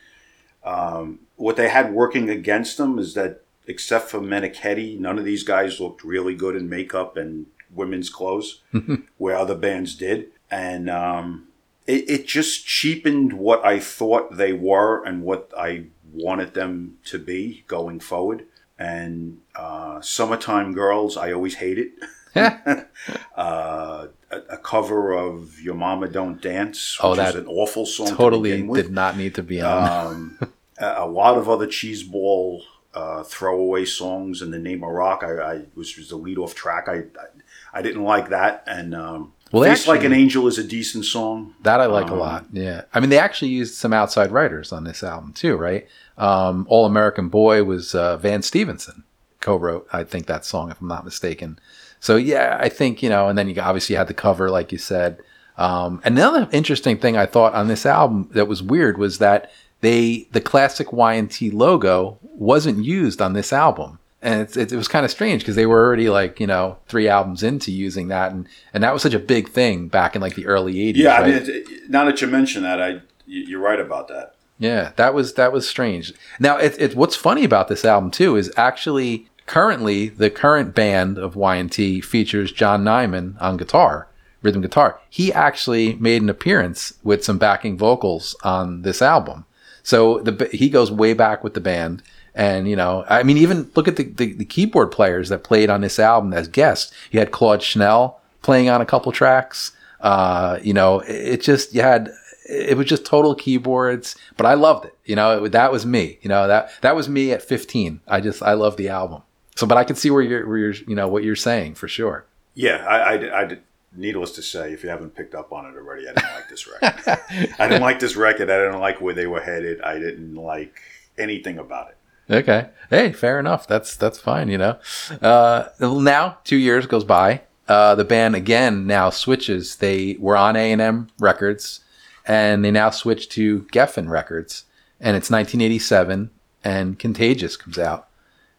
[0.64, 5.44] um, what they had working against them is that except for Meniketti, none of these
[5.44, 8.60] guys looked really good in makeup and women's clothes,
[9.18, 11.48] where other bands did, and um,
[11.86, 17.18] it, it just cheapened what I thought they were and what I wanted them to
[17.18, 18.44] be going forward.
[18.78, 21.92] And uh, "Summertime Girls," I always hate it.
[23.36, 27.86] uh, a, a cover of "Your Mama Don't Dance," which Oh, is that an awful
[27.86, 28.08] song.
[28.08, 30.06] to Totally with did not need to be on.
[30.06, 30.38] um,
[30.78, 32.62] a, a lot of other cheeseball
[32.94, 35.22] uh, throwaway songs in the name of rock.
[35.24, 36.88] I, I which was the lead off track.
[36.88, 37.26] I, I
[37.72, 38.64] I didn't like that.
[38.66, 41.54] And um, Well, Face Like an Angel is a decent song.
[41.62, 42.46] That I like a Um, lot.
[42.52, 42.82] Yeah.
[42.92, 45.86] I mean, they actually used some outside writers on this album too, right?
[46.18, 49.04] Um, All American Boy was uh, Van Stevenson
[49.40, 51.58] co-wrote, I think that song, if I'm not mistaken.
[52.00, 54.78] So yeah, I think you know, and then you obviously had the cover, like you
[54.78, 55.18] said.
[55.56, 59.50] Um, another interesting thing I thought on this album that was weird was that
[59.82, 63.98] they the classic Y&T logo wasn't used on this album.
[64.22, 66.76] And it's, it, it was kind of strange because they were already like, you know,
[66.88, 68.32] three albums into using that.
[68.32, 70.96] And, and that was such a big thing back in like the early 80s.
[70.96, 72.88] Yeah, I mean, it, it- now that you mention that, I
[73.26, 74.34] you- you're right about that.
[74.58, 76.12] Yeah, that was that was strange.
[76.38, 81.18] Now, it, it, what's funny about this album too is actually currently the current band
[81.18, 84.06] of Y&T features John Nymann on guitar,
[84.42, 85.00] rhythm guitar.
[85.10, 89.46] He actually made an appearance with some backing vocals on this album.
[89.82, 92.00] So the he goes way back with the band.
[92.32, 95.68] And you know, I mean, even look at the, the, the keyboard players that played
[95.68, 96.92] on this album as guests.
[97.10, 99.72] You had Claude Schnell playing on a couple tracks.
[100.00, 102.12] Uh, you know, it, it just you had
[102.48, 104.94] it was just total keyboards, but I loved it.
[105.06, 106.20] You know, it, that was me.
[106.22, 107.98] You know that that was me at 15.
[108.06, 109.22] I just I love the album.
[109.56, 111.88] So, but I can see where you're where you're you know what you're saying for
[111.88, 112.24] sure.
[112.54, 113.62] Yeah, I, I, I did-
[113.96, 116.66] needless to say, if you haven't picked up on it already, I didn't like this
[116.68, 117.18] record.
[117.58, 118.48] I didn't like this record.
[118.50, 119.80] I didn't like where they were headed.
[119.82, 120.80] I didn't like
[121.18, 121.96] anything about it.
[122.32, 122.68] Okay.
[122.90, 123.66] Hey, fair enough.
[123.66, 124.48] That's that's fine.
[124.48, 124.78] You know.
[125.20, 127.42] Uh, now two years goes by.
[127.68, 129.76] Uh, the band again now switches.
[129.76, 131.80] They were on A and M Records,
[132.26, 134.64] and they now switch to Geffen Records,
[135.00, 136.30] and it's 1987,
[136.64, 138.08] and Contagious comes out.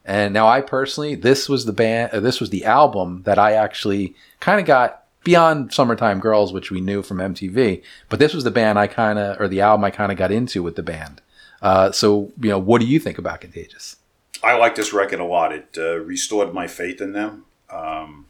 [0.04, 3.52] And now I personally, this was the band, uh, this was the album that I
[3.52, 7.82] actually kind of got beyond Summertime Girls, which we knew from MTV.
[8.08, 10.32] But this was the band I kind of, or the album I kind of got
[10.32, 11.20] into with the band.
[11.60, 13.96] Uh, so, you know, what do you think about Contagious?
[14.42, 15.52] I like this record a lot.
[15.52, 17.44] It uh, restored my faith in them.
[17.70, 18.26] Um,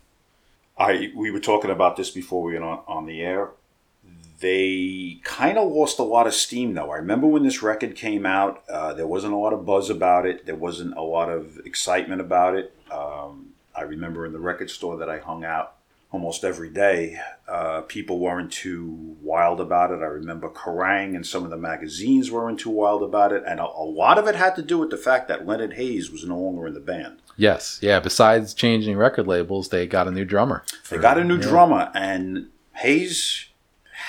[0.79, 3.51] I we were talking about this before we went on, on the air.
[4.43, 6.91] They kind of lost a lot of steam, though.
[6.91, 10.27] I remember when this record came out, uh, there wasn't a lot of buzz about
[10.27, 10.47] it.
[10.47, 12.77] There wasn't a lot of excitement about it.
[12.91, 15.77] Um, I remember in the record store that I hung out
[16.11, 20.01] almost every day, uh, people weren't too wild about it.
[20.01, 23.65] I remember Kerrang and some of the magazines weren't too wild about it, and a,
[23.65, 26.37] a lot of it had to do with the fact that Leonard Haze was no
[26.37, 27.19] longer in the band.
[27.37, 27.79] Yes.
[27.81, 28.01] Yeah.
[28.01, 30.65] Besides changing record labels, they got a new drummer.
[30.91, 33.47] They got a new drummer, and Haze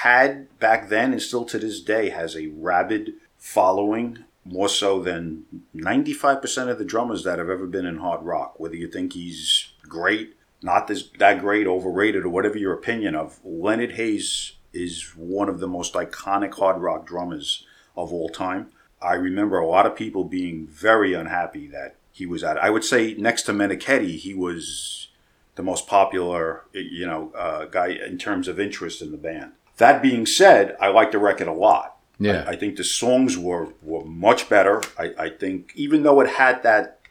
[0.04, 5.46] had back then and still to this day has a rabid following, more so than
[5.74, 8.60] 95% of the drummers that have ever been in hard rock.
[8.60, 13.40] Whether you think he's great, not this, that great, overrated, or whatever your opinion of,
[13.46, 18.72] Leonard Haze is one of the most iconic hard rock drummers of all time.
[19.02, 22.58] I remember a lot of people being very unhappy that he was at.
[22.58, 25.08] I would say next to Meniketti, he was
[25.56, 29.54] the most popular, you know, uh, guy in terms of interest in the band.
[29.84, 31.98] That being said, I like the record a lot.
[32.18, 32.46] Yeah.
[32.48, 34.82] I, I think the songs were, were much better.
[34.98, 37.02] I, I think even though it had that,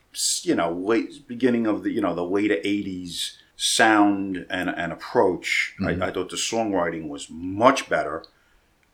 [0.41, 5.75] you know, late beginning of the, you know, the later '80s sound and, and approach,
[5.81, 6.03] I, mm-hmm.
[6.03, 8.25] I thought the songwriting was much better.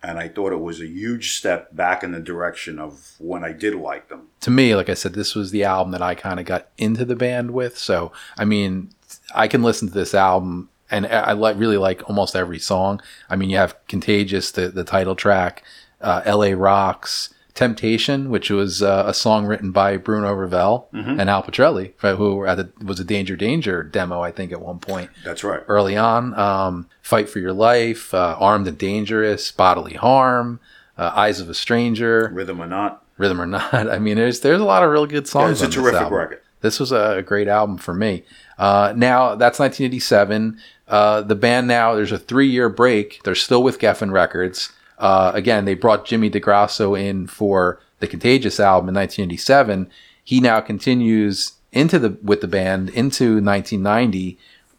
[0.02, 3.52] And I thought it was a huge step back in the direction of when I
[3.52, 4.28] did like them.
[4.40, 7.04] to me, like I said, this was the album that I kind of got into
[7.04, 7.78] the band with.
[7.78, 8.90] So, I mean,
[9.34, 13.00] I can listen to this album and I like really like almost every song.
[13.28, 15.62] I mean, you have Contagious, the, the title track,
[16.00, 21.42] uh, LA Rocks, Temptation, which was uh, a song written by Bruno Ravel and Al
[21.42, 24.78] Pitrelli, right, who were at the, was a Danger Danger demo, I think, at one
[24.78, 25.60] point That's right.
[25.66, 26.38] early on.
[26.38, 30.60] Um, Fight for Your Life, uh, Armed and Dangerous, Bodily Harm,
[30.96, 33.04] uh, Eyes of a Stranger Rhythm or not.
[33.16, 33.74] rhythm or not.
[33.74, 35.60] I mean, there's there's a lot of really good songs.
[35.60, 36.16] it's a on this terrific album.
[36.16, 36.42] record.
[36.60, 38.24] This was a, great album for me.
[38.56, 40.58] Uh, now that's 1987.
[40.88, 43.22] Uh, the band now there's a three year break.
[43.22, 44.72] They're still with Geffen Records.
[44.98, 49.90] Uh, again, they brought Jimmy DeGrasso in for the Contagious album in 1987.
[50.24, 54.38] He now continues into the with the band into 1990,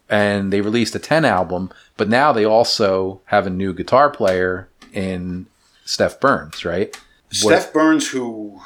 [0.10, 1.72] and they released a 10 album.
[1.98, 5.48] But now they also have a new guitar player in
[5.86, 6.98] Stef Burns, right?
[7.32, 8.62] Stef Burns, who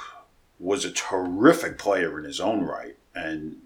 [0.60, 2.95] was a terrific player in his own right.
[3.13, 3.58] And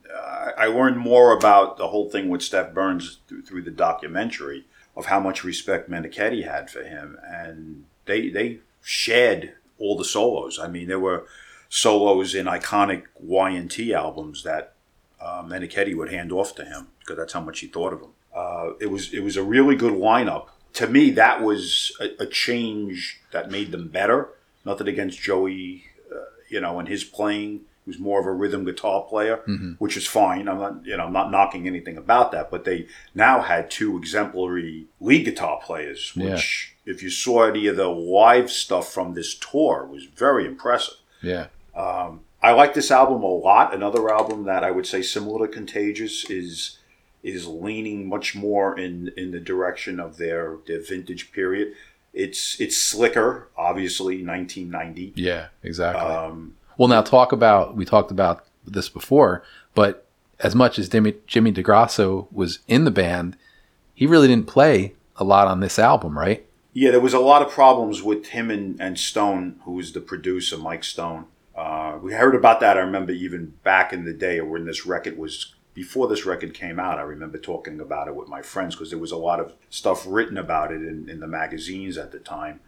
[0.57, 5.05] I learned more about the whole thing with Stef Burns through, through the documentary of
[5.05, 7.17] how much respect Meniketti had for him.
[7.23, 10.59] And they, they shared all the solos.
[10.59, 11.25] I mean, there were
[11.69, 14.73] solos in iconic Y&T albums that
[15.19, 18.09] uh, Meniketti would hand off to him because that's how much he thought of him.
[18.35, 20.47] Uh, it was it was a really good lineup.
[20.73, 24.29] To me, that was a, a change that made them better.
[24.63, 27.61] Nothing against Joey, uh, you know, and his playing.
[27.87, 29.71] Was more of a rhythm guitar player, Mm-hmm.
[29.79, 30.47] which is fine.
[30.47, 32.51] I'm not, you know, I'm not knocking anything about that.
[32.51, 37.77] But they now had two exemplary lead guitar players, which, if you saw any of
[37.77, 40.95] the live stuff from this tour, was very impressive.
[41.21, 41.47] Yeah.
[42.43, 43.73] I like this album a lot.
[43.73, 46.77] Another album that I would say similar to Contagious is
[47.23, 51.73] is leaning much more in in the direction of their their vintage period.
[52.13, 55.13] It's it's slicker, obviously, 1990.
[55.15, 56.01] Yeah, exactly.
[56.01, 60.07] Um, well, now talk about we talked about this before, but
[60.39, 63.37] as much as Jimmy, Jimmy DeGrasso was in the band,
[63.95, 66.47] he really didn't play a lot on this album, right?
[66.77, 69.99] yeah, there was a lot of problems with him and, and Stone, who was the
[69.99, 71.25] producer, Mike Stone.
[71.55, 72.77] Uh, we heard about that.
[72.77, 76.79] I remember even back in the day, when this record was before this record came
[76.79, 76.99] out.
[76.99, 80.05] I remember talking about it with my friends because there was a lot of stuff
[80.07, 82.59] written about it in, in the magazines at the time.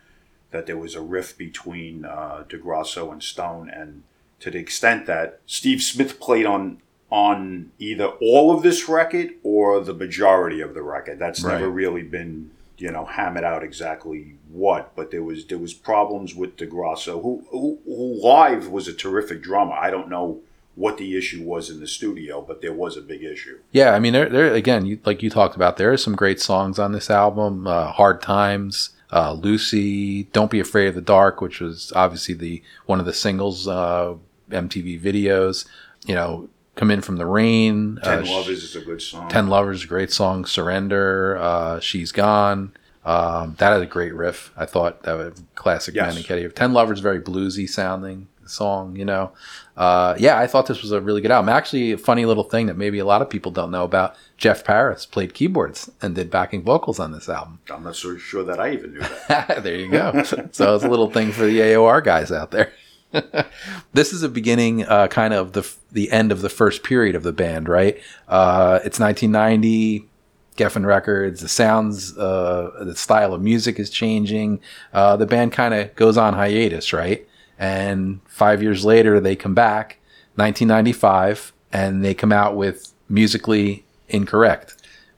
[0.51, 4.03] That there was a rift between uh, DeGrasso and Stone, and
[4.39, 6.81] to the extent that Steve Smith played on
[7.11, 11.17] on either all of this record or the majority of the record.
[11.19, 11.53] That's Right.
[11.55, 16.33] never really been you know hammered out exactly what, but there was there was problems
[16.35, 19.73] with DeGrasso, who, who who live was a terrific drummer.
[19.73, 20.39] I don't know
[20.75, 23.59] what the issue was in the studio, but there was a big issue.
[23.73, 26.39] Yeah, I mean, there, there again, you, like you talked about, there are some great
[26.39, 27.67] songs on this album.
[27.67, 32.61] Uh, Hard Times, uh, Lucy, Don't Be Afraid of the Dark, which was obviously the
[32.85, 34.15] one of the singles uh,
[34.49, 35.65] MTV videos.
[36.05, 39.27] You know, Come In from the Rain, Ten uh, Lovers is a good song.
[39.29, 40.45] Ten Lovers, great song.
[40.45, 42.73] Surrender, uh, She's Gone.
[43.03, 44.51] Um, that had a great riff.
[44.55, 46.15] I thought that was a classic Yes.
[46.17, 46.53] Meniketti.
[46.53, 48.95] Ten Lovers, very bluesy sounding song.
[48.95, 49.31] You know,
[49.77, 51.49] uh, yeah, I thought this was a really good album.
[51.49, 54.15] Actually, a funny little thing that maybe a lot of people don't know about.
[54.37, 57.59] Jeff Paris played keyboards and did backing vocals on this album.
[57.69, 59.63] I'm not so sure that I even knew that.
[59.63, 60.23] there you go.
[60.23, 62.71] so it's a little thing for the AOR guys out there.
[63.93, 67.23] this is a beginning, uh, kind of the the end of the first period of
[67.23, 67.99] the band, right?
[68.27, 70.09] Uh, it's 1990.
[70.59, 71.39] Geffen Records.
[71.39, 74.59] The sounds, uh, the style of music is changing.
[74.93, 77.25] Uh, the band kind of goes on hiatus, right?
[77.59, 79.99] And five years later, they come back,
[80.35, 84.75] 1995, and they come out with musically incorrect.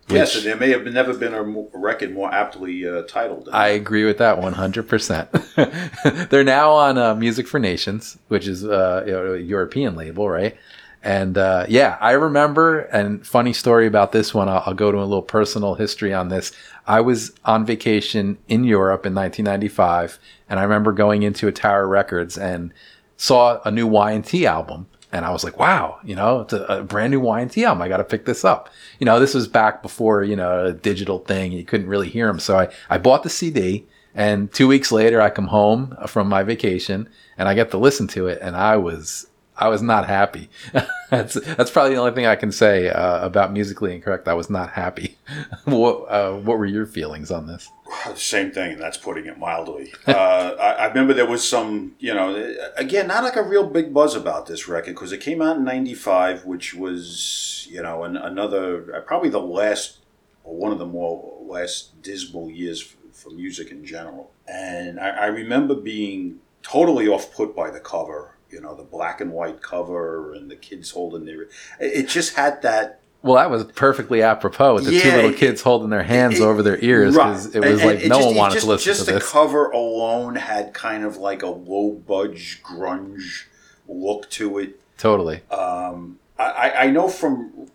[0.10, 1.43] yes, and there may have never been a,
[1.77, 3.47] record more aptly uh, titled.
[3.54, 6.30] I agree with that 100%.
[6.30, 10.58] They're now on uh, Music for Nations, which is uh, a European label, right?
[11.04, 15.00] And uh, yeah, I remember, and funny story about this one, I'll, I'll go to
[15.00, 16.52] a little personal history on this.
[16.86, 21.88] I was on vacation in Europe in 1995, and I remember going into a Tower
[21.88, 22.72] Records and
[23.18, 24.88] saw a new Y&T album.
[25.12, 27.82] And I was like, wow, you know, it's a, a brand new Y&T album.
[27.82, 28.70] I got to pick this up.
[29.00, 31.52] You know, this was back before, you know, a digital thing.
[31.52, 32.40] You couldn't really hear them.
[32.40, 36.44] So I, I bought the CD and two weeks later I come home from my
[36.44, 38.40] vacation and I get to listen to it.
[38.42, 39.28] And I was,
[39.62, 40.50] I was not happy.
[41.12, 44.28] that's, that's probably the only thing I can say uh, about musically incorrect.
[44.28, 45.19] I was not happy.
[45.65, 47.69] what, uh, what were your feelings on this?
[48.15, 49.93] Same thing, and that's putting it mildly.
[50.12, 53.93] Uh, I, I remember there was some, you know, again, not like a real big
[53.93, 58.17] buzz about this record because it came out in '95, which was, you know, an,
[58.17, 60.00] another, uh, probably the last,
[60.43, 64.32] or one of the more last dismal years for, for music in general.
[64.47, 69.22] And I, I remember being totally off put by the cover, you know, the black
[69.22, 71.44] and white cover and the kids holding their.
[71.44, 75.32] It it just had that Well, that was perfectly apropos with the two Yeah, little
[75.32, 77.56] it- kids holding their hands it- over their ears because Right.
[77.56, 79.21] it was And- like and no just- one wanted just, to listen just to this.
[79.21, 83.46] Just the cover alone had kind of like a low budge grunge
[83.88, 84.80] look to it.
[84.98, 85.42] totally.
[85.52, 87.67] Um, I, I- know from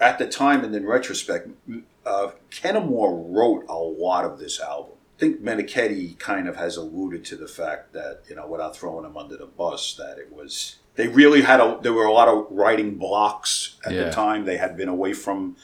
[0.00, 1.48] at the time and in retrospect,
[2.06, 4.92] uh, Kennemore wrote a lot of this album.
[5.18, 9.04] I think Meniketti kind of has alluded to the fact that you know, without throwing
[9.04, 12.28] him under the bus, that it was they really had a there were a lot
[12.28, 14.04] of writing blocks at Yeah.
[14.04, 14.44] the time.
[14.44, 15.56] They had been away from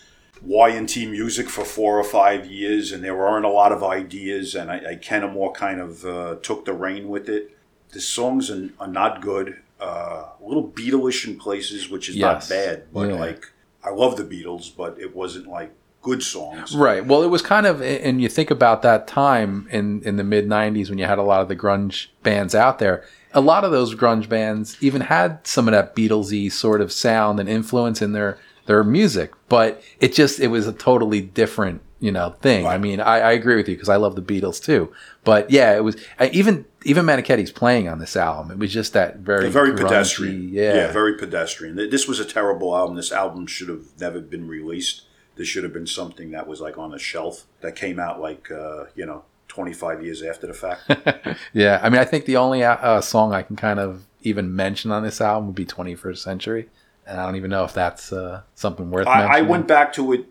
[0.42, 4.72] Y&T music for four or five years, and there weren't a lot of ideas, and
[4.72, 7.57] I, I Ken Moore kind of uh, took the reign with it.
[7.92, 12.50] The songs are, are not good, uh, a little Beatleish in places, which is Yes.
[12.50, 13.14] not bad, but Yeah.
[13.20, 13.52] like
[13.84, 15.70] I love the Beatles, but it wasn't like
[16.05, 16.76] good songs.
[16.76, 17.05] Right.
[17.05, 20.46] Well, it was kind of, and you think about that time in, in the mid
[20.46, 23.05] 90s when you had a lot of the grunge bands out there.
[23.32, 27.40] A lot of those grunge bands even had some of that Beatlesy sort of sound
[27.40, 32.12] and influence in their, their music, but it just, it was a totally different, you
[32.12, 32.66] know, thing.
[32.66, 34.92] I mean, I, I agree with you because I love the Beatles too.
[35.24, 38.52] But yeah, it was, uh, even, even Meniketti's playing on this album.
[38.52, 40.48] It was just that very, very grungy- pedestrian.
[40.50, 40.92] Yeah.
[40.92, 41.76] very pedestrian.
[41.76, 42.94] This was a terrible album.
[42.94, 45.02] This album should have never been released.
[45.37, 48.51] This should have been something that was like on a shelf that came out like
[48.51, 51.37] uh, you know twenty five years after the fact.
[51.53, 54.55] Yeah, I mean, I think the only uh, uh, song I can kind of even
[54.55, 56.68] mention on this album would be 21st Century.
[57.07, 60.12] And I don't even know if that's uh, something worth I, I went back to
[60.12, 60.26] it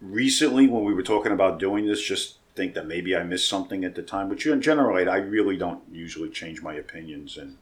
[0.00, 2.02] recently when we were talking about doing this.
[2.02, 4.28] Just think that maybe I missed something at the time.
[4.28, 7.36] But gen- generally, I really don't usually change my opinions.
[7.36, 7.58] And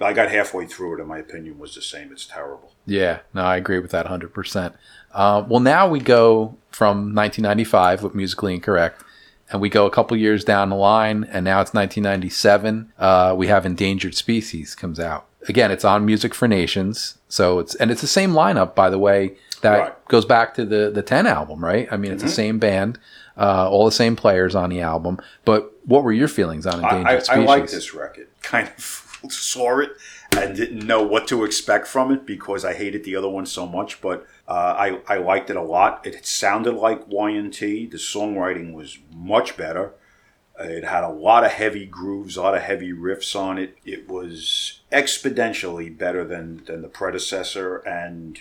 [0.00, 2.12] I got halfway through it, and my opinion was the same.
[2.12, 2.72] It's terrible.
[2.86, 4.74] Yeah, no, I agree with that 100%.
[5.12, 9.02] Uh, well, now we go from 1995 with Musically Incorrect,
[9.50, 12.92] and we go a couple years down the line, and now it's 1997.
[12.98, 15.26] Uh, we have Endangered Species comes out.
[15.48, 18.98] Again, it's on Music for Nations, so it's and it's the same lineup, by the
[18.98, 20.08] way, that Right.
[20.08, 21.88] goes back to the the 10 album, right?
[21.90, 22.98] I mean, it's the same band,
[23.36, 25.18] uh, all the same players on the album.
[25.44, 27.46] But what were your feelings on Endangered I, I, I Species?
[27.46, 28.28] like this record.
[28.42, 29.90] Kind of saw it
[30.36, 33.66] and didn't know what to expect from it because I hated the other one so
[33.66, 34.00] much.
[34.00, 36.06] But uh, I I liked it a lot.
[36.06, 37.86] It sounded like Y&T.
[37.86, 39.92] The songwriting was much better.
[40.58, 43.76] It had a lot of heavy grooves, a lot of heavy riffs on it.
[43.84, 48.38] It was exponentially better than than the predecessor, and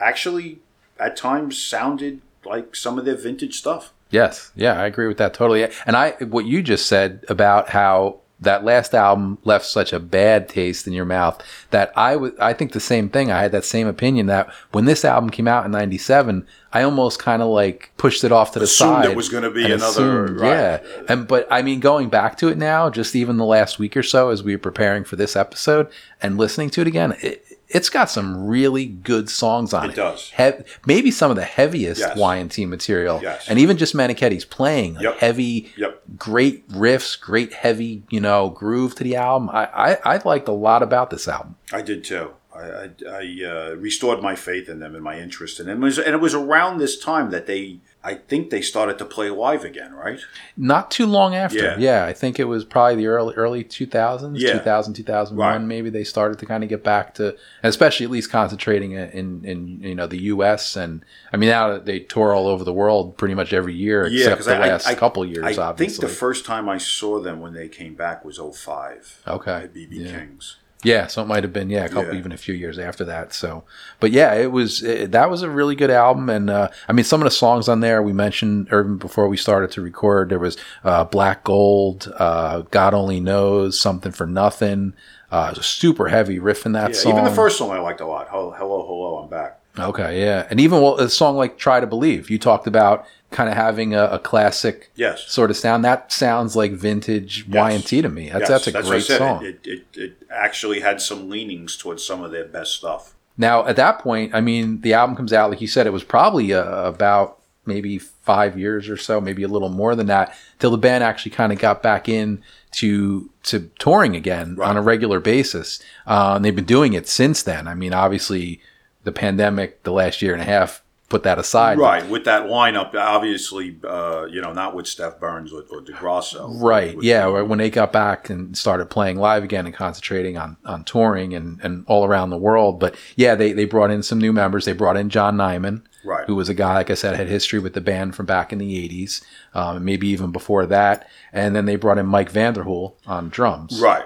[0.00, 0.60] actually
[0.98, 3.92] at times sounded like some of their vintage stuff.
[4.10, 5.68] Yes, yeah, I agree with that totally.
[5.86, 10.48] And I, what you just said about how that last album left such a bad
[10.48, 13.30] taste in your mouth that I think the same thing.
[13.30, 17.18] I had that same opinion that when this album came out in '97, I almost
[17.20, 19.10] kind of like pushed it off to the Assumed side.
[19.10, 20.48] it was gonna be another- assumed- right.
[20.50, 20.78] yeah.
[21.08, 24.02] And but I mean, going back to it now, just even the last week or
[24.02, 25.88] so, as we were preparing for this episode
[26.20, 27.43] and listening to it again, it,
[27.74, 29.92] it's got some really good songs on it.
[29.92, 30.30] It does.
[30.30, 32.16] Hev- maybe some of the heaviest Yes.
[32.16, 33.20] Y&T material.
[33.22, 33.46] Yes.
[33.48, 35.18] And even just Meniketti's playing like Yep.
[35.18, 36.02] heavy, Yep.
[36.16, 39.50] great riffs, great heavy, you know, groove to the album.
[39.50, 41.56] I, I, I liked a lot about this album.
[41.72, 42.30] I did too.
[42.54, 45.82] I, I, I uh, restored my faith in them and my interest in them.
[45.82, 49.06] It was, and it was around this time that they, I think they started to
[49.06, 50.20] play live again, right?
[50.58, 51.56] Not too long after.
[51.58, 51.76] Yeah.
[51.78, 54.52] Yeah, I think it was probably the early early 2000s, Yeah.
[54.58, 55.58] 2000, 2001 Right.
[55.66, 59.80] maybe they started to kind of get back to especially at least concentrating in in
[59.82, 61.02] you know the US and
[61.32, 64.18] I mean now that they tour all over the world pretty much every year Yeah,
[64.24, 65.96] except 'cause the I- last I- couple years I obviously.
[66.02, 69.52] think the first time I saw them when they came back was 05 Okay.
[69.52, 70.18] at BB Yeah.
[70.18, 70.56] King's.
[70.84, 72.18] Yeah, so it might have been yeah a couple Yeah.
[72.18, 73.32] even a few years after that.
[73.32, 73.64] So,
[74.00, 77.04] but yeah, it was it, that was a really good album, and uh, I mean
[77.04, 80.28] some of the songs on there we mentioned even before we started to record.
[80.28, 84.94] There was uh, Black Gold, uh, God Only Knows, Something for Nothing.
[85.32, 87.12] Uh, it was a super heavy riff in that Yeah, song.
[87.12, 88.28] even the first song I liked a lot.
[88.30, 89.58] Hello, hello, hello I'm back.
[89.76, 93.50] Okay, yeah, and even well, a song like "Try to Believe," you talked about kind
[93.50, 95.24] of having a, a classic Yes.
[95.30, 95.84] sort of sound.
[95.84, 98.30] That sounds like vintage Y and T to me.
[98.30, 99.44] That's Yes, that's a what I great song.
[99.44, 103.14] It, it, it, it actually had some leanings towards some of their best stuff.
[103.36, 106.04] Now, at that point, I mean, the album comes out, like you said, it was
[106.04, 110.70] probably uh, about maybe five years or so, maybe a little more than that, till
[110.70, 114.68] the band actually kind of got back in to to touring again Right.
[114.68, 115.80] on a regular basis.
[116.06, 117.66] Uh, and they've been doing it since then.
[117.66, 118.60] I mean, obviously,
[119.02, 121.78] the pandemic, the last year and a half, put that aside.
[121.78, 126.60] Right, with that lineup, obviously, uh, you know, not with Stef Burns or, or DeGrasso.
[126.60, 126.96] Right.
[126.96, 127.26] With- Yeah.
[127.26, 131.60] When they got back and started playing live again and concentrating on, on touring and,
[131.62, 132.80] and all around the world.
[132.80, 134.64] But yeah, they, they brought in some new members.
[134.64, 136.26] They brought in John Nymann, Right.
[136.26, 138.58] who was a guy, like I said, had history with the band from back in
[138.58, 139.22] the 80s,
[139.54, 141.08] um, maybe even before that.
[141.32, 143.80] And then they brought in Mike Vanderhule on drums.
[143.80, 144.04] Right.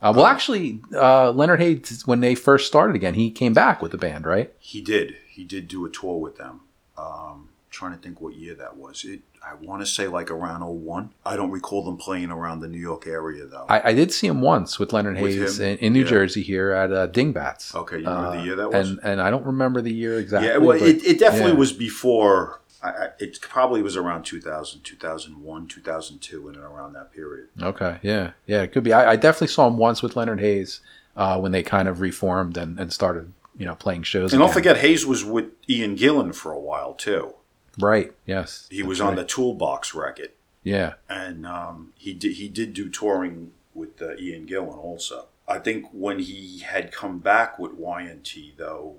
[0.00, 3.92] Uh, well, actually, uh, Leonard Haze, when they first started again, he came back with
[3.92, 4.52] the band, right?
[4.58, 5.14] He did.
[5.32, 6.60] He did do a tour with them.
[6.98, 9.02] Um, trying to think what year that was.
[9.04, 9.20] It.
[9.42, 11.10] I want to say like around 01.
[11.24, 13.64] I don't recall them playing around the New York area though.
[13.68, 16.06] I, I did see him once with Leonard With Haze in, in New Yeah.
[16.10, 17.74] Jersey here at uh, Dingbatz.
[17.74, 18.90] okay, you the Uh, year that was.
[18.90, 20.48] and and I don't remember the year exactly.
[20.50, 21.58] yeah, well, but- it, it definitely yeah.
[21.58, 22.60] was before.
[22.84, 27.46] I, it probably was around 2000, 2001, 2002, in and around that period.
[27.60, 28.92] Okay, yeah, yeah, it could be.
[28.92, 30.80] I, I definitely saw him once with Leonard Haze
[31.16, 34.32] uh, when they kind of reformed and, and started, you know, playing shows.
[34.32, 37.34] And don't forget, Haze was with Ian Gillan for a while too.
[37.78, 38.12] Right.
[38.26, 38.66] Yes.
[38.70, 40.30] He was on the Toolbox record,
[40.62, 40.94] Yeah.
[41.08, 45.26] and um, he did he did do touring with uh, Ian Gillan also.
[45.48, 48.94] I think when he had come back with Y&T though,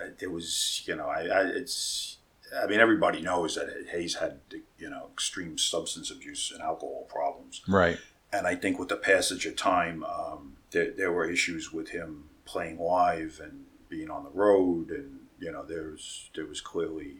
[0.00, 2.16] uh, there was you know I, I it's
[2.58, 4.40] I mean everybody knows that Haze had
[4.78, 7.98] you know extreme substance abuse and alcohol problems, Right.
[8.32, 12.30] and I think with the passage of time, um, there, there were issues with him
[12.46, 17.18] playing live and being on the road, and you know, there's there was clearly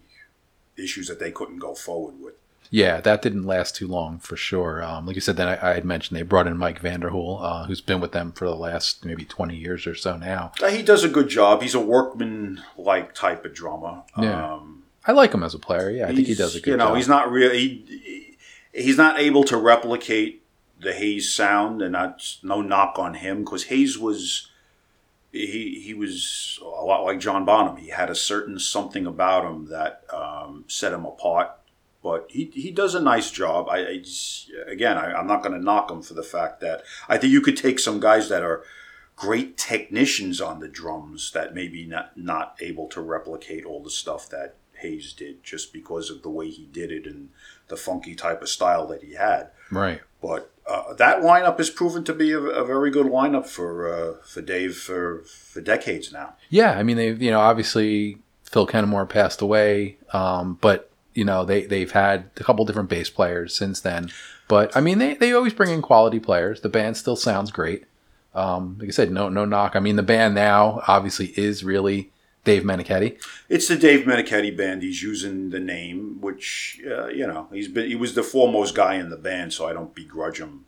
[0.76, 2.34] issues that they couldn't go forward with.
[2.70, 4.82] Yeah, that didn't last too long for sure.
[4.82, 7.64] Um, like you said, then I, I had mentioned they brought in Mike Vanderhule, uh,
[7.66, 10.52] who's been with them for the last maybe 20 years or so now.
[10.60, 11.62] Uh, He does a good job.
[11.62, 14.02] He's a workman-like type of drummer.
[14.18, 14.54] Yeah.
[14.54, 15.90] Um, I like him as a player.
[15.90, 16.72] Yeah, I think he does a good job.
[16.72, 16.96] You know, job.
[16.96, 17.58] he's not really.
[17.58, 18.36] He,
[18.72, 20.42] he's not able to replicate
[20.80, 24.50] the Haze sound, and that's no knock on him because Haze was.
[25.36, 27.76] He he was a lot like John Bonham.
[27.76, 31.50] He had a certain something about him that um, set him apart.
[32.02, 33.66] But he, he does a nice job.
[33.68, 36.84] I, I just, again, I, I'm not going to knock him for the fact that
[37.08, 38.62] I think you could take some guys that are
[39.16, 44.28] great technicians on the drums that maybe not not able to replicate all the stuff
[44.28, 47.30] that Haze did just because of the way he did it and
[47.68, 49.50] the funky type of style that he had.
[49.70, 50.00] right.
[50.22, 54.14] But uh, that lineup has proven to be a, a very good lineup for uh,
[54.24, 56.34] for Dave for for decades now.
[56.48, 61.44] Yeah, I mean, they you know obviously Phil Kennemore passed away, um, but you know
[61.44, 64.10] they they've had a couple different bass players since then.
[64.48, 66.60] But I mean, they they always bring in quality players.
[66.60, 67.84] The band still sounds great.
[68.34, 69.76] Um, like I said, no no knock.
[69.76, 72.10] I mean, the band now obviously is really
[72.46, 73.20] Dave Meniketti.
[73.48, 74.82] It's the Dave Meniketti band.
[74.82, 77.88] He's using the name, which uh, you know he's been.
[77.88, 80.64] He was the foremost guy in the band, so I don't begrudge him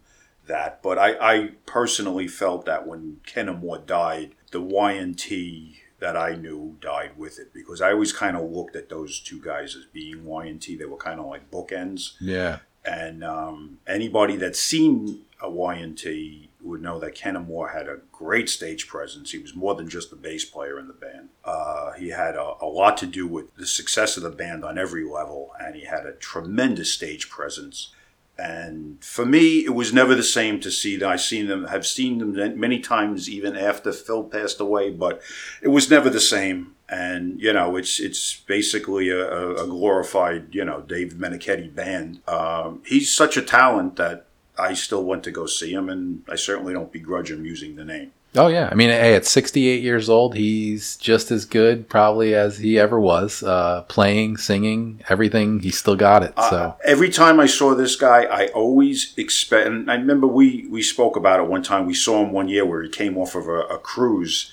[0.48, 0.82] that.
[0.82, 7.12] But I, I personally felt that when Kennemore died, the Y&T that I knew died
[7.16, 10.76] with it because I always kind of looked at those two guys as being Y&T.
[10.76, 12.14] They were kind of like bookends.
[12.20, 18.48] Yeah, And um, anybody that's seen a Y&T would know that Kennemore had a great
[18.48, 19.30] stage presence.
[19.30, 21.28] He was more than just a bass player in the band.
[21.44, 24.78] Uh, he had a, a lot to do with the success of the band on
[24.78, 27.94] every level, and he had a tremendous stage presence.
[28.38, 31.10] And for me, it was never the same to see them.
[31.10, 34.90] I've seen them, have seen them many times, even after Phil passed away.
[34.90, 35.20] But
[35.60, 36.74] it was never the same.
[36.88, 42.20] And you know, it's it's basically a, a glorified, you know, Dave Meniketti band.
[42.28, 44.27] Um, he's such a talent that
[44.58, 47.84] I still went to go see him, and I certainly don't begrudge him using the
[47.84, 48.12] name.
[48.36, 52.58] Oh yeah, I mean, hey, at 68 years old, he's just as good probably as
[52.58, 53.42] he ever was.
[53.42, 56.34] Uh, playing, singing, everything, he's still got it.
[56.36, 59.66] So Uh, every time I saw this guy, I always expect.
[59.66, 61.86] And I remember we we spoke about it one time.
[61.86, 64.52] We saw him one year where he came off of a, a cruise,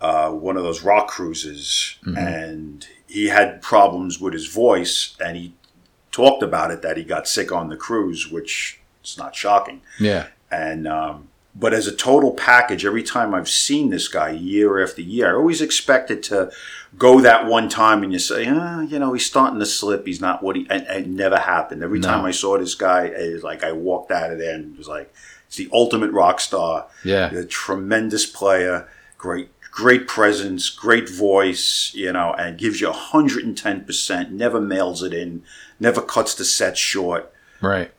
[0.00, 5.54] uh, one of those rock cruises, and he had problems with his voice, and he
[6.10, 8.79] talked about it that he got sick on the cruise, which
[9.12, 9.80] is not shocking.
[9.98, 14.82] yeah, And um, but as a total package, every time I've seen this guy year
[14.82, 16.50] after year, I always expected to
[16.96, 20.06] go that one time and you say, ah, you know, he's starting to slip.
[20.06, 20.66] He's not what he.
[20.70, 21.82] And it never happened.
[21.82, 22.08] Every No.
[22.08, 24.78] time I saw this guy, it was like I walked out of there and it
[24.78, 25.12] was like,
[25.48, 26.86] it's the ultimate rock star.
[27.04, 28.88] yeah, A tremendous player,
[29.18, 29.48] great.
[29.72, 35.42] Great presence, great voice, you know, and gives you 110%, never mails it in,
[35.78, 37.90] never cuts the set short right.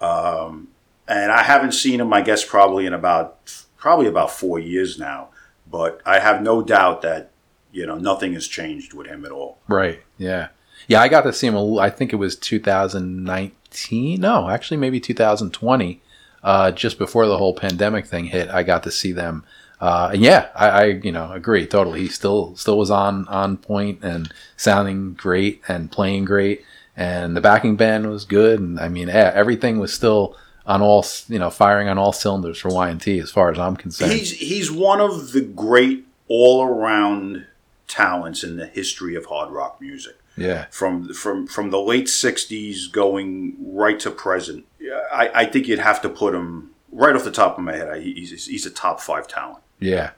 [1.07, 2.13] And I haven't seen him.
[2.13, 5.29] I guess probably in about probably about four years now.
[5.69, 7.31] But I have no doubt that
[7.71, 9.59] you know nothing has changed with him at all.
[9.67, 10.01] Right.
[10.17, 10.49] Yeah.
[10.87, 11.77] Yeah, I got to see him.
[11.77, 14.19] I think it was 2019.
[14.19, 16.01] No, actually, maybe 2020.
[16.43, 19.45] Uh, just before the whole pandemic thing hit, I got to see them.
[19.79, 22.01] Uh, and yeah, I, I you know agree totally.
[22.01, 26.63] He still still was on on point and sounding great and playing great,
[26.95, 28.59] and the backing band was good.
[28.59, 30.35] And I mean, yeah, everything was still
[30.65, 34.11] on all you know firing on all cylinders for Y&T as far as I'm concerned.
[34.11, 37.45] He's he's one of the great all around
[37.87, 40.17] talents in the history of hard rock music.
[40.37, 44.65] yeah, From from from the late '60s going right to present,
[45.11, 47.89] I, I think you'd have to put him right off the top of my head.
[47.89, 49.63] I, he's he's a top five talent.
[49.79, 50.11] Yeah.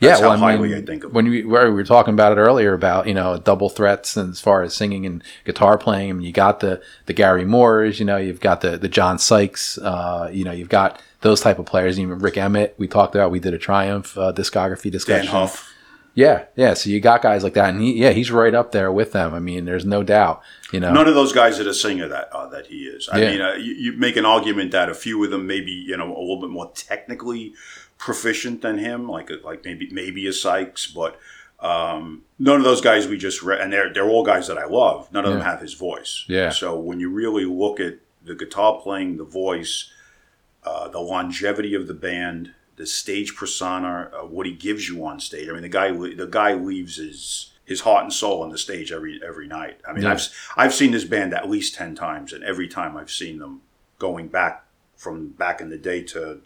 [0.00, 2.12] That's yeah, how well, I highly mean, I think of when we, we were talking
[2.14, 5.78] about it earlier about you know double threats and as far as singing and guitar
[5.78, 8.88] playing, I mean, you got the the Gary Moores, you know, you've got the the
[8.88, 11.98] John Sykes, uh, you know, you've got those type of players.
[11.98, 13.30] Even Rik Emmett, we talked about.
[13.30, 15.28] We did a Triumph uh, discography Dan discussion.
[15.28, 15.72] Huff.
[16.14, 16.72] Yeah, yeah.
[16.72, 19.34] So you got guys like that, and he, yeah, he's right up there with them.
[19.34, 20.40] I mean, there's no doubt.
[20.72, 23.06] You know, None of those guys are the singer that uh, that he is.
[23.12, 23.30] I Yeah.
[23.30, 26.06] mean, uh, you, you make an argument that a few of them maybe you know
[26.06, 27.52] a little bit more technically
[27.98, 31.18] proficient than him, like like maybe maybe a Sykes, but
[31.58, 34.66] Um, none of those guys we just read, and they're they're all guys that I
[34.66, 35.10] love.
[35.10, 36.24] None of them have his voice.
[36.28, 36.50] Yeah.
[36.50, 39.90] So when you really look at the guitar playing, the voice,
[40.64, 45.18] uh, the longevity of the band, the stage persona, uh, what he gives you on
[45.18, 45.48] stage.
[45.48, 48.92] I mean, the guy the guy leaves his his heart and soul on the stage
[48.92, 49.80] every every night.
[49.88, 50.12] I mean, Yeah.
[50.12, 50.28] I've
[50.58, 53.62] I've seen this band at least ten times, and every time I've seen them
[53.98, 56.40] going back from back in the day to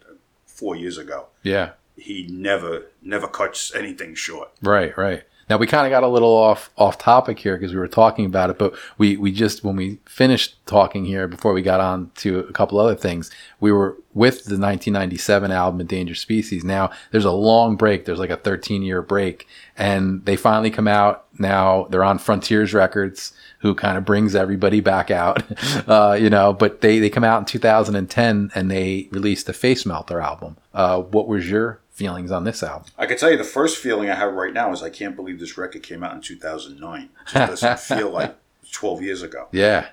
[0.61, 1.71] four years ago, Yeah.
[1.97, 4.49] he never never cuts anything short.
[4.61, 5.23] Right, right.
[5.49, 8.25] Now we kind of got a little off off topic here because we were talking
[8.25, 12.09] about it, but we we just when we finished talking here before we got on
[12.23, 16.63] to a couple other things, we were with the 1997 album Endangered Species.
[16.63, 18.05] Now there's a long break.
[18.05, 19.45] There's like a 13 year break,
[19.77, 21.25] and they finally come out.
[21.37, 25.43] Now they're on Frontiers Records, who kind of brings everybody back out,
[25.87, 26.53] uh, you know.
[26.53, 30.57] But they they come out in 2010 and they released the Face Melter album.
[30.73, 32.87] Uh, what was your feelings on this album?
[32.97, 35.39] I can tell you the first feeling I have right now is I can't believe
[35.39, 37.01] this record came out in 2009.
[37.01, 38.35] It just doesn't feel like
[38.71, 39.47] 12 years ago.
[39.51, 39.89] Yeah,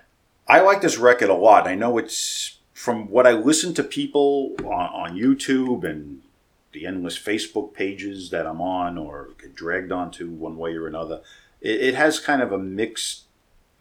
[0.47, 1.67] I like this record a lot.
[1.67, 6.23] I know it's from what I listen to people on, on YouTube and
[6.73, 11.21] the endless Facebook pages that I'm on or get dragged onto one way or another.
[11.61, 13.25] It, it has kind of a mixed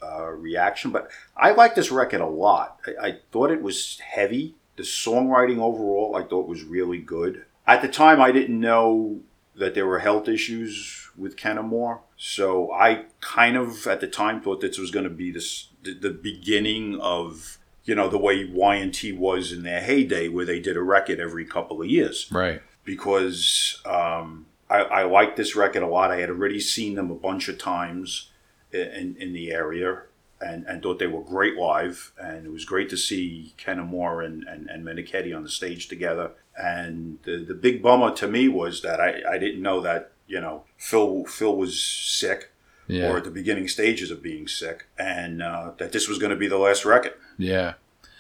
[0.08, 2.80] uh, reaction, but I like this record a lot.
[2.86, 4.56] I, I thought it was heavy.
[4.76, 7.46] The songwriting overall, I thought was really good.
[7.66, 9.22] At the time, I didn't know
[9.56, 14.62] that there were health issues with Kennemore, so I kind of at the time thought
[14.62, 19.14] this was going to be this the, the beginning of you know the way Y&T
[19.14, 22.62] was in their heyday, where they did a record every couple of years right.
[22.84, 26.12] because um, I, I liked this record a lot.
[26.12, 28.30] I had already seen them a bunch of times
[28.82, 30.02] in, in the area
[30.40, 32.12] and, and thought they were great live.
[32.22, 36.32] And it was great to see Kennemore and, and, and Meniketti on the stage together.
[36.58, 40.40] And the, the big bummer to me was that I, I didn't know that, you
[40.42, 42.52] know, Phil, Phil was sick
[42.88, 43.10] Yeah.
[43.12, 46.36] or at the beginning stages of being sick and uh, that this was going to
[46.38, 47.14] be the last record.
[47.38, 47.74] Yeah.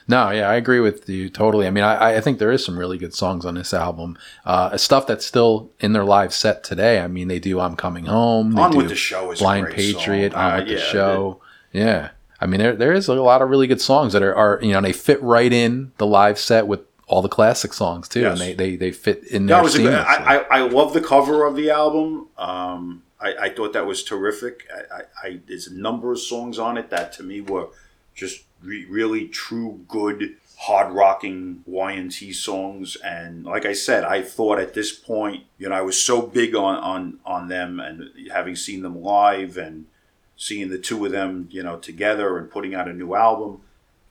[0.08, 1.68] No, yeah, I agree with you totally.
[1.68, 4.18] I mean, I, I think there is some really good songs on this album.
[4.46, 7.02] Uh, stuff that's still in their live set today.
[7.02, 10.32] I mean, they do "I'm Coming Home," they On with the Show is "Blind Patriot,"
[10.32, 10.42] song.
[10.42, 11.42] "On Uh, with the yeah, Show."
[11.74, 14.60] Yeah, I mean, there there is a lot of really good songs that are, are
[14.62, 18.28] you know they fit right in the live set with all the classic songs too,
[18.28, 19.60] and they, they they fit in there.
[19.60, 19.94] It was a good.
[19.94, 22.28] I, I, I love the cover of the album.
[22.38, 24.68] Um, I, I thought that was terrific.
[24.74, 27.70] I, I, I, there's a number of songs on it that to me were
[28.14, 32.96] just re- really true, good, hard rocking Y&T songs.
[32.98, 36.56] And like I said, I thought at this point, you know, I was so big
[36.56, 39.86] on, on, on them and having seen them live and
[40.36, 43.62] seeing the two of them, you know, together and putting out a new album.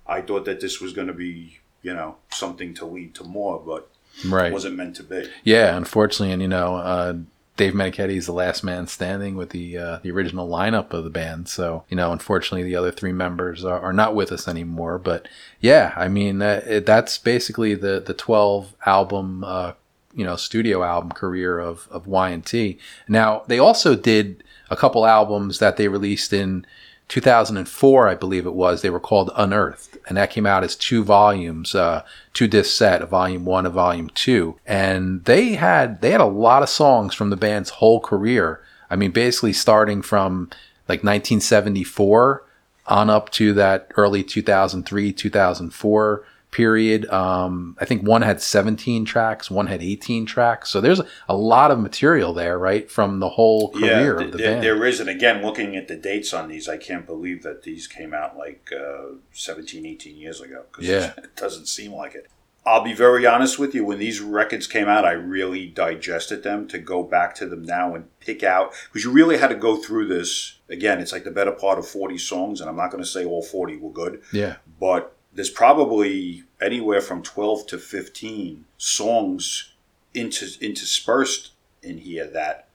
[0.07, 3.61] I thought that this was going to be, you know, something to lead to more,
[3.65, 3.91] but
[4.29, 4.49] right.
[4.49, 5.29] it wasn't meant to be.
[5.45, 7.15] Yeah, unfortunately, and you know, uh,
[7.57, 11.11] Dave Meniketti is the last man standing with the uh, the original lineup of the
[11.11, 11.49] band.
[11.49, 14.99] So you know, unfortunately, the other three members are, are not with us anymore.
[14.99, 15.27] But
[15.61, 19.45] yeah, I mean, it, that's basically the the twelve album.
[19.45, 19.73] Uh,
[20.15, 22.79] you know, studio album career of of Y and T.
[23.07, 26.65] Now they also did a couple albums that they released in
[27.09, 28.83] 2004, I believe it was.
[28.83, 32.03] They were called Unearthed, and that came out as two volumes, uh,
[32.33, 34.59] two disc set, a volume one, a volume two.
[34.67, 38.61] And they had they had a lot of songs from the band's whole career.
[38.91, 40.51] I mean, basically starting from
[40.89, 42.43] like 1974
[42.87, 46.25] on up to that early 2003, 2004
[46.57, 47.07] period.
[47.11, 50.71] Um, I think one had 17 tracks, one had 18 tracks.
[50.71, 54.39] So there's a lot of material there, right, from the whole career th- of the
[54.39, 54.65] there, band.
[54.65, 57.87] there is, and again, looking at the dates on these, I can't believe that these
[57.87, 60.63] came out like uh, 17, 18 years ago.
[60.73, 61.13] 'cause Yeah.
[61.19, 62.27] it doesn't seem like it.
[62.65, 63.85] I'll be very honest with you.
[63.85, 67.95] When these records came out, I really digested them to go back to them now
[67.95, 70.59] and pick out because you really had to go through this.
[70.69, 73.25] Again, it's like the better part of forty songs, and I'm not going to say
[73.25, 74.57] all forty were good, yeah.
[74.81, 79.73] but there's probably anywhere from 12 to 15 songs
[80.15, 82.67] inter- interspersed in here that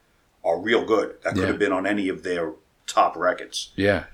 [0.43, 1.15] are real good.
[1.23, 1.47] That could Yeah.
[1.47, 2.53] have been on any of their
[2.87, 3.71] top records.
[3.75, 4.05] Yeah.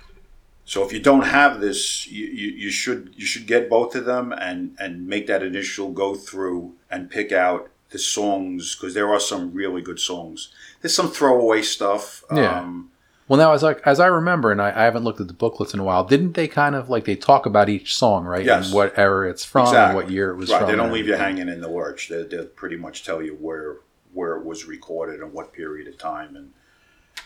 [0.66, 4.06] So if you don't have this, you, you, you should you should get both of
[4.06, 9.08] them and and make that initial go through and pick out the songs because there
[9.14, 10.50] are some really good songs.
[10.82, 12.24] There's some throwaway stuff.
[12.34, 12.60] Yeah.
[12.60, 12.92] Um,
[13.28, 15.74] Well, now as I as I remember, and I, I haven't looked at the booklets
[15.74, 18.46] in a while, didn't they kind of like they talk about each song, right?
[18.46, 18.68] Yes.
[18.68, 19.96] And what era it's from, and Exactly.
[20.04, 20.60] what year it was right.
[20.60, 20.70] from.
[20.70, 22.08] They don't leave you hanging in the lurch.
[22.10, 23.78] They they pretty much tell you where
[24.14, 26.36] where it was recorded and what period of time.
[26.38, 26.54] And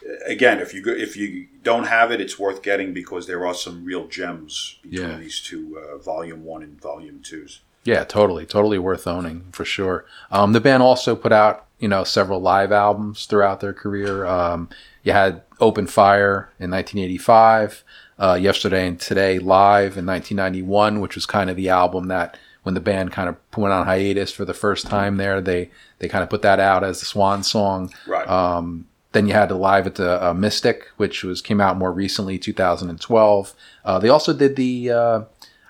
[0.03, 3.45] uh, again, if you go, if you don't have it, it's worth getting because there
[3.45, 5.17] are some real gems between Yeah.
[5.17, 7.61] these two, uh, volume one and volume twos.
[7.83, 10.05] Yeah, totally, totally worth owning for sure.
[10.31, 14.25] Um, the band also put out, you know several live albums throughout their career.
[14.25, 14.69] Um,
[15.03, 17.83] you had Open Fire in 1985,
[18.19, 22.75] uh, Yesterday and Today live in 1991, which was kind of the album that when
[22.75, 26.23] the band kind of went on hiatus for the first time there, they they kind
[26.23, 27.91] of put that out as the swan song.
[28.05, 28.27] Right.
[28.27, 31.91] Um, then you had the live at the uh, Mystic, which was came out more
[31.91, 33.53] recently, 2012.
[33.83, 34.91] Uh, they also did the.
[34.91, 35.21] Uh,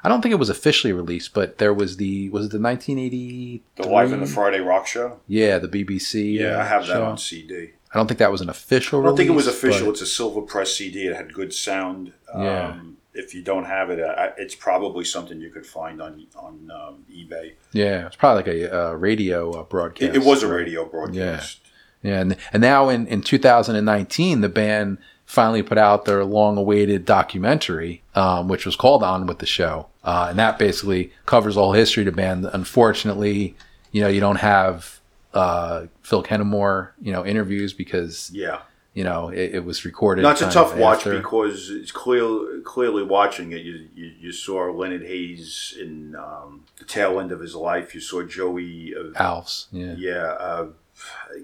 [0.03, 3.63] I don't think it was officially released, but there was the was it the 1980
[3.75, 5.19] the Live in the Friday Rock Show.
[5.27, 7.71] yeah the BBC Yeah, I have that on CD.
[7.93, 9.01] I don't think that was an official.
[9.01, 9.89] I don't think it was official.
[9.89, 11.07] It's a silver press CD.
[11.07, 12.13] It had good sound.
[12.33, 12.69] Yeah.
[12.69, 13.99] Um, if you don't have it,
[14.37, 17.53] it's probably something you could find on on um, eBay.
[17.73, 20.15] Yeah, it's probably like a uh, radio uh, broadcast.
[20.15, 21.59] It, it was a radio broadcast.
[22.01, 27.05] Yeah, yeah, and and now in in 2019, the band finally put out their long-awaited
[27.05, 31.73] documentary, um, which was called "On with the Show," uh, and that basically covers all
[31.73, 32.49] history of the band.
[32.53, 33.57] Unfortunately,
[33.91, 35.00] you know, you don't have
[35.34, 38.59] uh, Phil Kennemore, you know, interviews because Yeah.
[38.93, 40.25] you know it, it was recorded.
[40.25, 43.61] That's a tough watch after- because it's clear, clearly watching it.
[43.61, 47.95] You, you, you saw Leonard Haze in um, the tail end of his life.
[47.95, 49.67] You saw Joey, uh, Alves.
[49.71, 50.67] Yeah, yeah, uh,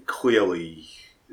[0.06, 0.86] clearly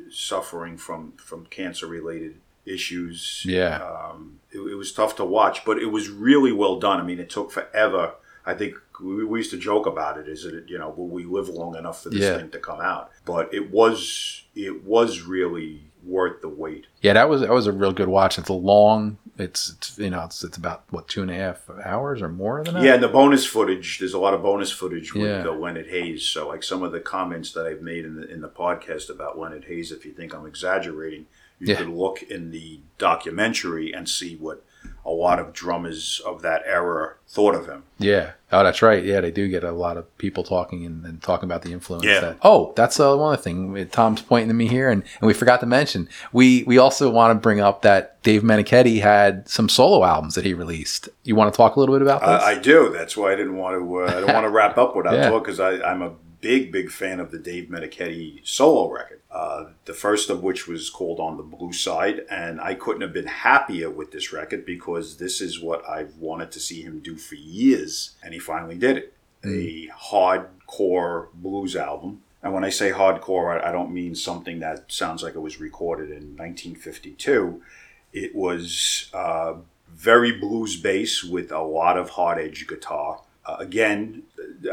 [0.10, 2.36] suffering from from cancer related
[2.66, 3.44] issues.
[3.46, 3.78] Yeah.
[3.84, 7.00] um, it, it was tough to watch, but it was really well done.
[7.00, 8.14] I mean, it took forever.
[8.46, 10.28] I think we, we used to joke about it.
[10.28, 12.38] Is it you know will we live long enough for this Yeah.
[12.38, 13.12] thing to come out?
[13.26, 16.86] But it was it was really worth the wait.
[17.02, 18.38] yeah, that was that was a real good watch.
[18.38, 19.18] It's a long.
[19.38, 22.64] It's, it's you know it's it's about what two and a half hours or more
[22.64, 22.84] than that.
[22.84, 24.00] Yeah, and the bonus footage.
[24.00, 25.46] There's a lot of bonus footage with Yeah.
[25.50, 26.24] uh, Leonard Haze.
[26.24, 29.38] So, like some of the comments that I've made in the in the podcast about
[29.38, 31.26] Leonard Haze, if you think I'm exaggerating,
[31.60, 31.76] you Yeah.
[31.76, 34.64] could look in the documentary and see what
[35.06, 37.84] a lot of drummers of that era thought of him.
[38.00, 38.32] Yeah.
[38.52, 39.04] Oh, that's right.
[39.04, 42.06] Yeah, they do get a lot of people talking and, and talking about the influence.
[42.06, 42.20] Yeah.
[42.22, 43.88] That, oh, that's uh, one other thing.
[43.92, 47.32] Tom's pointing to me here, and, and we forgot to mention we we also want
[47.32, 51.10] to bring up that Dave Meniketti had some solo albums that he released.
[51.24, 52.42] You want to talk a little bit about those?
[52.42, 52.90] I, I do.
[52.92, 53.98] That's why I didn't want to.
[54.00, 55.30] Uh, I don't want to wrap up without Yeah.
[55.30, 59.22] talking because I'm a big, big fan of the Dave Meniketti solo record.
[59.32, 63.14] Uh, the first of which was called "On the Blue Side," and I couldn't have
[63.14, 67.16] been happier with this record because this is what I've wanted to see him do
[67.18, 69.14] for years, and he finally did it.
[69.44, 72.22] A hardcore blues album.
[72.42, 75.60] And when I say hardcore, I, I don't mean something that sounds like it was
[75.60, 77.62] recorded in 1952.
[78.14, 79.56] It was uh,
[79.90, 83.22] very blues bass with a lot of hard edge guitar.
[83.46, 84.24] Uh, again,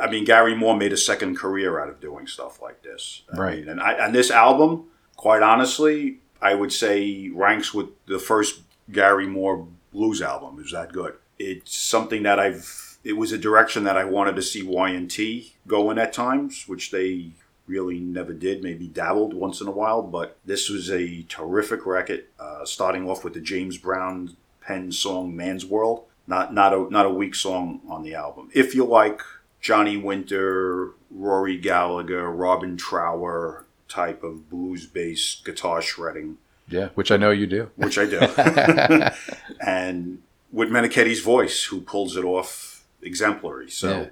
[0.01, 3.23] I mean, Gary Moore made a second career out of doing stuff like this.
[3.33, 3.59] I Right.
[3.61, 4.85] mean, and, I, and this album,
[5.17, 10.59] quite honestly, I would say ranks with the first Gary Moore blues album.
[10.59, 11.15] It was that good.
[11.39, 12.99] It's something that I've.
[13.05, 16.93] It was a direction that I wanted to see Y&T go in at times, which
[16.93, 17.31] they
[17.67, 18.63] really never did.
[18.63, 22.25] Maybe dabbled once in a while, but this was a terrific record.
[22.39, 27.07] Uh, starting off with the James Brown pen song "Man's World." Not not a not
[27.07, 28.51] a weak song on the album.
[28.55, 29.21] If you like
[29.61, 37.17] Johnny Winter, Rory Gallagher, Robin Trower type of blues based guitar shredding, yeah, which I
[37.17, 37.71] know you do.
[37.77, 38.21] which I do,
[39.67, 43.71] and with Meniketti's voice, who pulls it off exemplary.
[43.71, 43.91] So.
[43.91, 44.07] Yeah.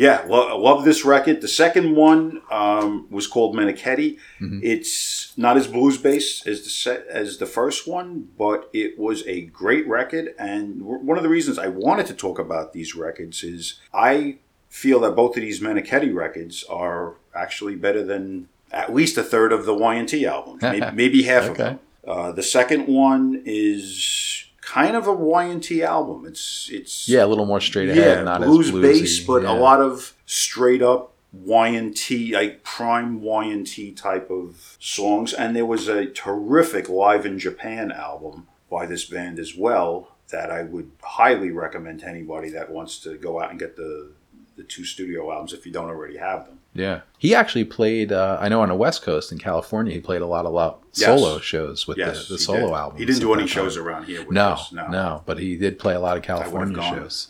[0.00, 1.42] Yeah, lo- I love this record.
[1.42, 4.18] The second one um, was called Meniketti.
[4.40, 4.60] Mm-hmm.
[4.62, 9.26] It's not as blues based as the set, as the first one, but it was
[9.26, 10.34] a great record.
[10.38, 14.38] And w- one of the reasons I wanted to talk about these records is I
[14.70, 19.52] feel that both of these Meniketti records are actually better than at least a third
[19.52, 21.78] of the Y&T albums, maybe, maybe half of them.
[22.06, 26.24] Uh, the second one is kind of a Y&T album.
[26.26, 28.82] It's it's Yeah, a little more straight ahead, not blues as bluesy.
[28.82, 29.50] bass, but yeah.
[29.52, 34.76] a lot of straight up Y and T, like prime Y and T type of
[34.78, 35.32] songs.
[35.32, 40.50] And there was a terrific live in Japan album by this band as well that
[40.50, 44.12] I would highly recommend to anybody that wants to go out and get the
[44.56, 46.59] the two studio albums if you don't already have them.
[46.72, 48.12] Yeah, he actually played.
[48.12, 50.76] Uh, I know on the West Coast in California, he played a lot of lo-
[50.94, 51.06] Yes.
[51.20, 52.72] solo shows with Yes, the, the solo did.
[52.74, 53.00] albums.
[53.00, 53.64] He didn't do any that time.
[53.64, 54.20] shows around here.
[54.24, 54.72] With No, this.
[54.72, 57.28] no, but he did play a lot of California shows.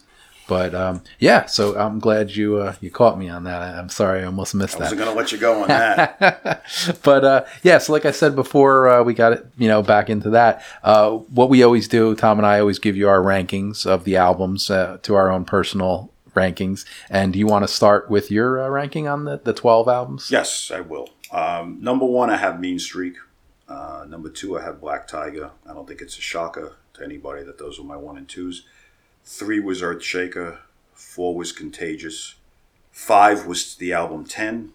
[0.49, 3.63] But um, yeah, so I'm glad you uh, you caught me on that.
[3.63, 4.85] I- I'm sorry I almost missed I that.
[4.85, 6.65] I wasn't going to let you go on that.
[7.03, 10.11] but uh, yeah, so like I said before, uh, we got it, you know, back
[10.11, 10.63] into that.
[10.83, 14.17] Uh, what we always do, Tom and I always give you our rankings of the
[14.17, 16.85] albums uh, to our own personal rankings.
[17.09, 20.31] And do you want to start with your uh, ranking on the, the 12 albums?
[20.31, 21.11] Yes, I will.
[21.33, 23.17] Um, number one, I have Mean Streak.
[23.69, 25.51] Uh, number two, I have Black Tiger.
[25.69, 28.65] I don't think it's a shocker to anybody that those were my one and twos.
[29.25, 30.59] Three was Earthshaker.
[30.93, 32.35] Four was Contagious.
[32.91, 34.73] Five was the album 10.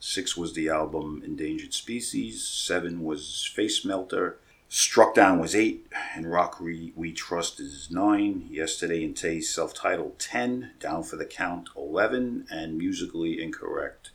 [0.00, 2.46] Six was the album Endangered Species.
[2.46, 4.38] Seven was Face Melter.
[4.68, 8.46] Struck Down was eight, and Rock We, we Trust is nine.
[8.50, 14.10] Yesterday and Today's self titled 10, Down for the Count 11, and Musically Incorrect.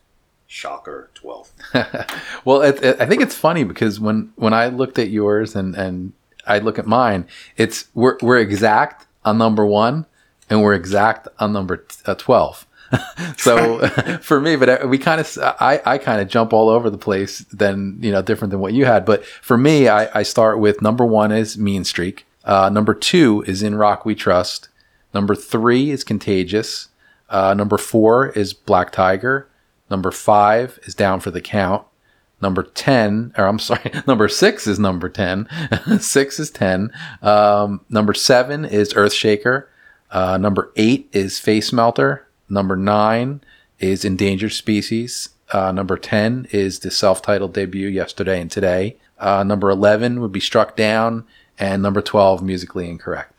[0.45, 1.51] Shocker 12.
[2.45, 5.74] well, it, it, I think it's funny because when, when I looked at yours and,
[5.76, 6.14] and
[6.45, 7.26] I look at mine,
[7.58, 10.06] it's we're, we're exact on number one
[10.51, 12.68] and we're exact on number t- uh, 12.
[13.38, 13.88] so
[14.22, 16.98] for me, but uh, we kind of, I, I kind of jump all over the
[16.98, 19.06] place Then you know, different than what you had.
[19.06, 22.26] But for me, I, I start with number one is Mean Streak.
[22.44, 24.70] Uh, number two is In Rock We Trust.
[25.14, 26.89] Number three is Contagious.
[27.30, 29.48] Uh, number four is Black Tiger.
[29.89, 31.86] Number five is Down for the Count.
[32.41, 35.48] Number 10, or I'm sorry, number six is number 10.
[36.00, 36.91] six is 10.
[37.22, 39.68] Um, number seven is Earthshaker.
[40.12, 42.22] Uh, number eight is Face Melter.
[42.50, 43.41] Number nine
[43.80, 45.30] is Endangered Species.
[45.52, 48.98] Uh, number 10 is the self titled debut yesterday and today.
[49.20, 51.26] Uh, number 11 would be Struck Down.
[51.60, 53.32] And number 12, Musically Incorrect.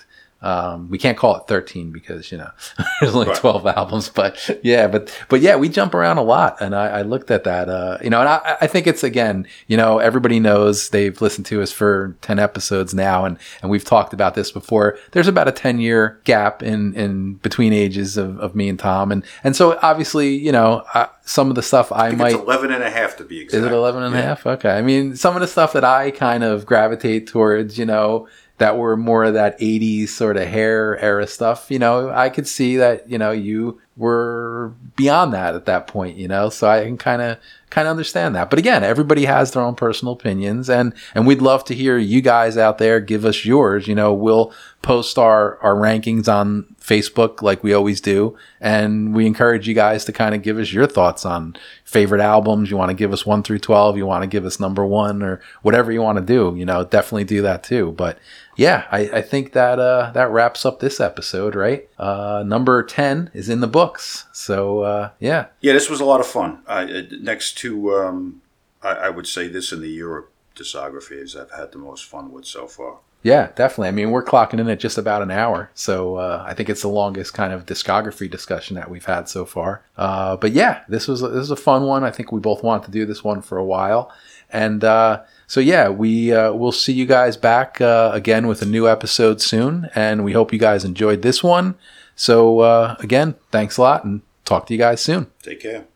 [0.45, 2.51] Um, we can't call it 13 because, you know,
[3.01, 3.37] there's only right.
[3.37, 6.61] 12 albums, but yeah, but, but yeah, we jump around a lot.
[6.61, 9.47] And I, I looked at that, uh, you know, and I, I think it's again,
[9.69, 13.25] you know, everybody knows they've listened to us for 10 episodes now.
[13.25, 14.99] And, and we've talked about this before.
[15.13, 19.11] There's about a 10 year gap in, in between ages of, of me and Tom.
[19.11, 22.35] And, and so obviously, you know, I, some of the stuff I, might.
[22.35, 23.65] 11 and a half to be exact.
[23.65, 24.21] Is it 11 and yeah.
[24.21, 24.47] a half?
[24.47, 24.77] Okay.
[24.77, 28.29] I mean, some of the stuff that I kind of gravitate towards, you know,
[28.59, 32.47] that were more of that 80s sort of hair era stuff, you know, I could
[32.47, 36.85] see that, you know, you were beyond that at that point, you know, so I
[36.85, 37.39] can kind of
[37.71, 38.51] kind of understand that.
[38.51, 42.21] But again, everybody has their own personal opinions and and we'd love to hear you
[42.21, 43.87] guys out there give us yours.
[43.87, 44.53] You know, we'll
[44.83, 50.05] post our our rankings on Facebook like we always do and we encourage you guys
[50.05, 52.71] to kind of give us your thoughts on favorite albums.
[52.71, 55.23] You want to give us 1 through 12, you want to give us number 1
[55.23, 57.93] or whatever you want to do, you know, definitely do that too.
[57.93, 58.19] But
[58.57, 61.89] yeah, I, I think that uh, that wraps up this episode, right?
[61.99, 64.27] Uh, number 10 is in the books.
[64.33, 65.47] So uh, yeah.
[65.61, 66.61] Yeah, this was a lot of fun.
[66.67, 68.43] Uh, next to, um,
[68.83, 72.33] I, I, would say this in the Europe discography is I've had the most fun
[72.33, 72.99] with so far.
[73.25, 73.89] Yeah, definitely.
[73.89, 76.83] I mean, we're clocking in at just about an hour, so uh, I think it's
[76.83, 79.83] the longest kind of discography discussion that we've had so far.
[79.97, 82.05] Uh, but yeah, this was this was a fun one.
[82.05, 84.13] I think we both wanted to do this one for a while,
[84.51, 88.67] and uh, so yeah, we uh, we'll see you guys back uh, again with a
[88.67, 91.77] new episode soon, and we hope you guys enjoyed this one.
[92.17, 95.29] So uh, again, thanks a lot, and talk to you guys soon.
[95.43, 95.87] Take care.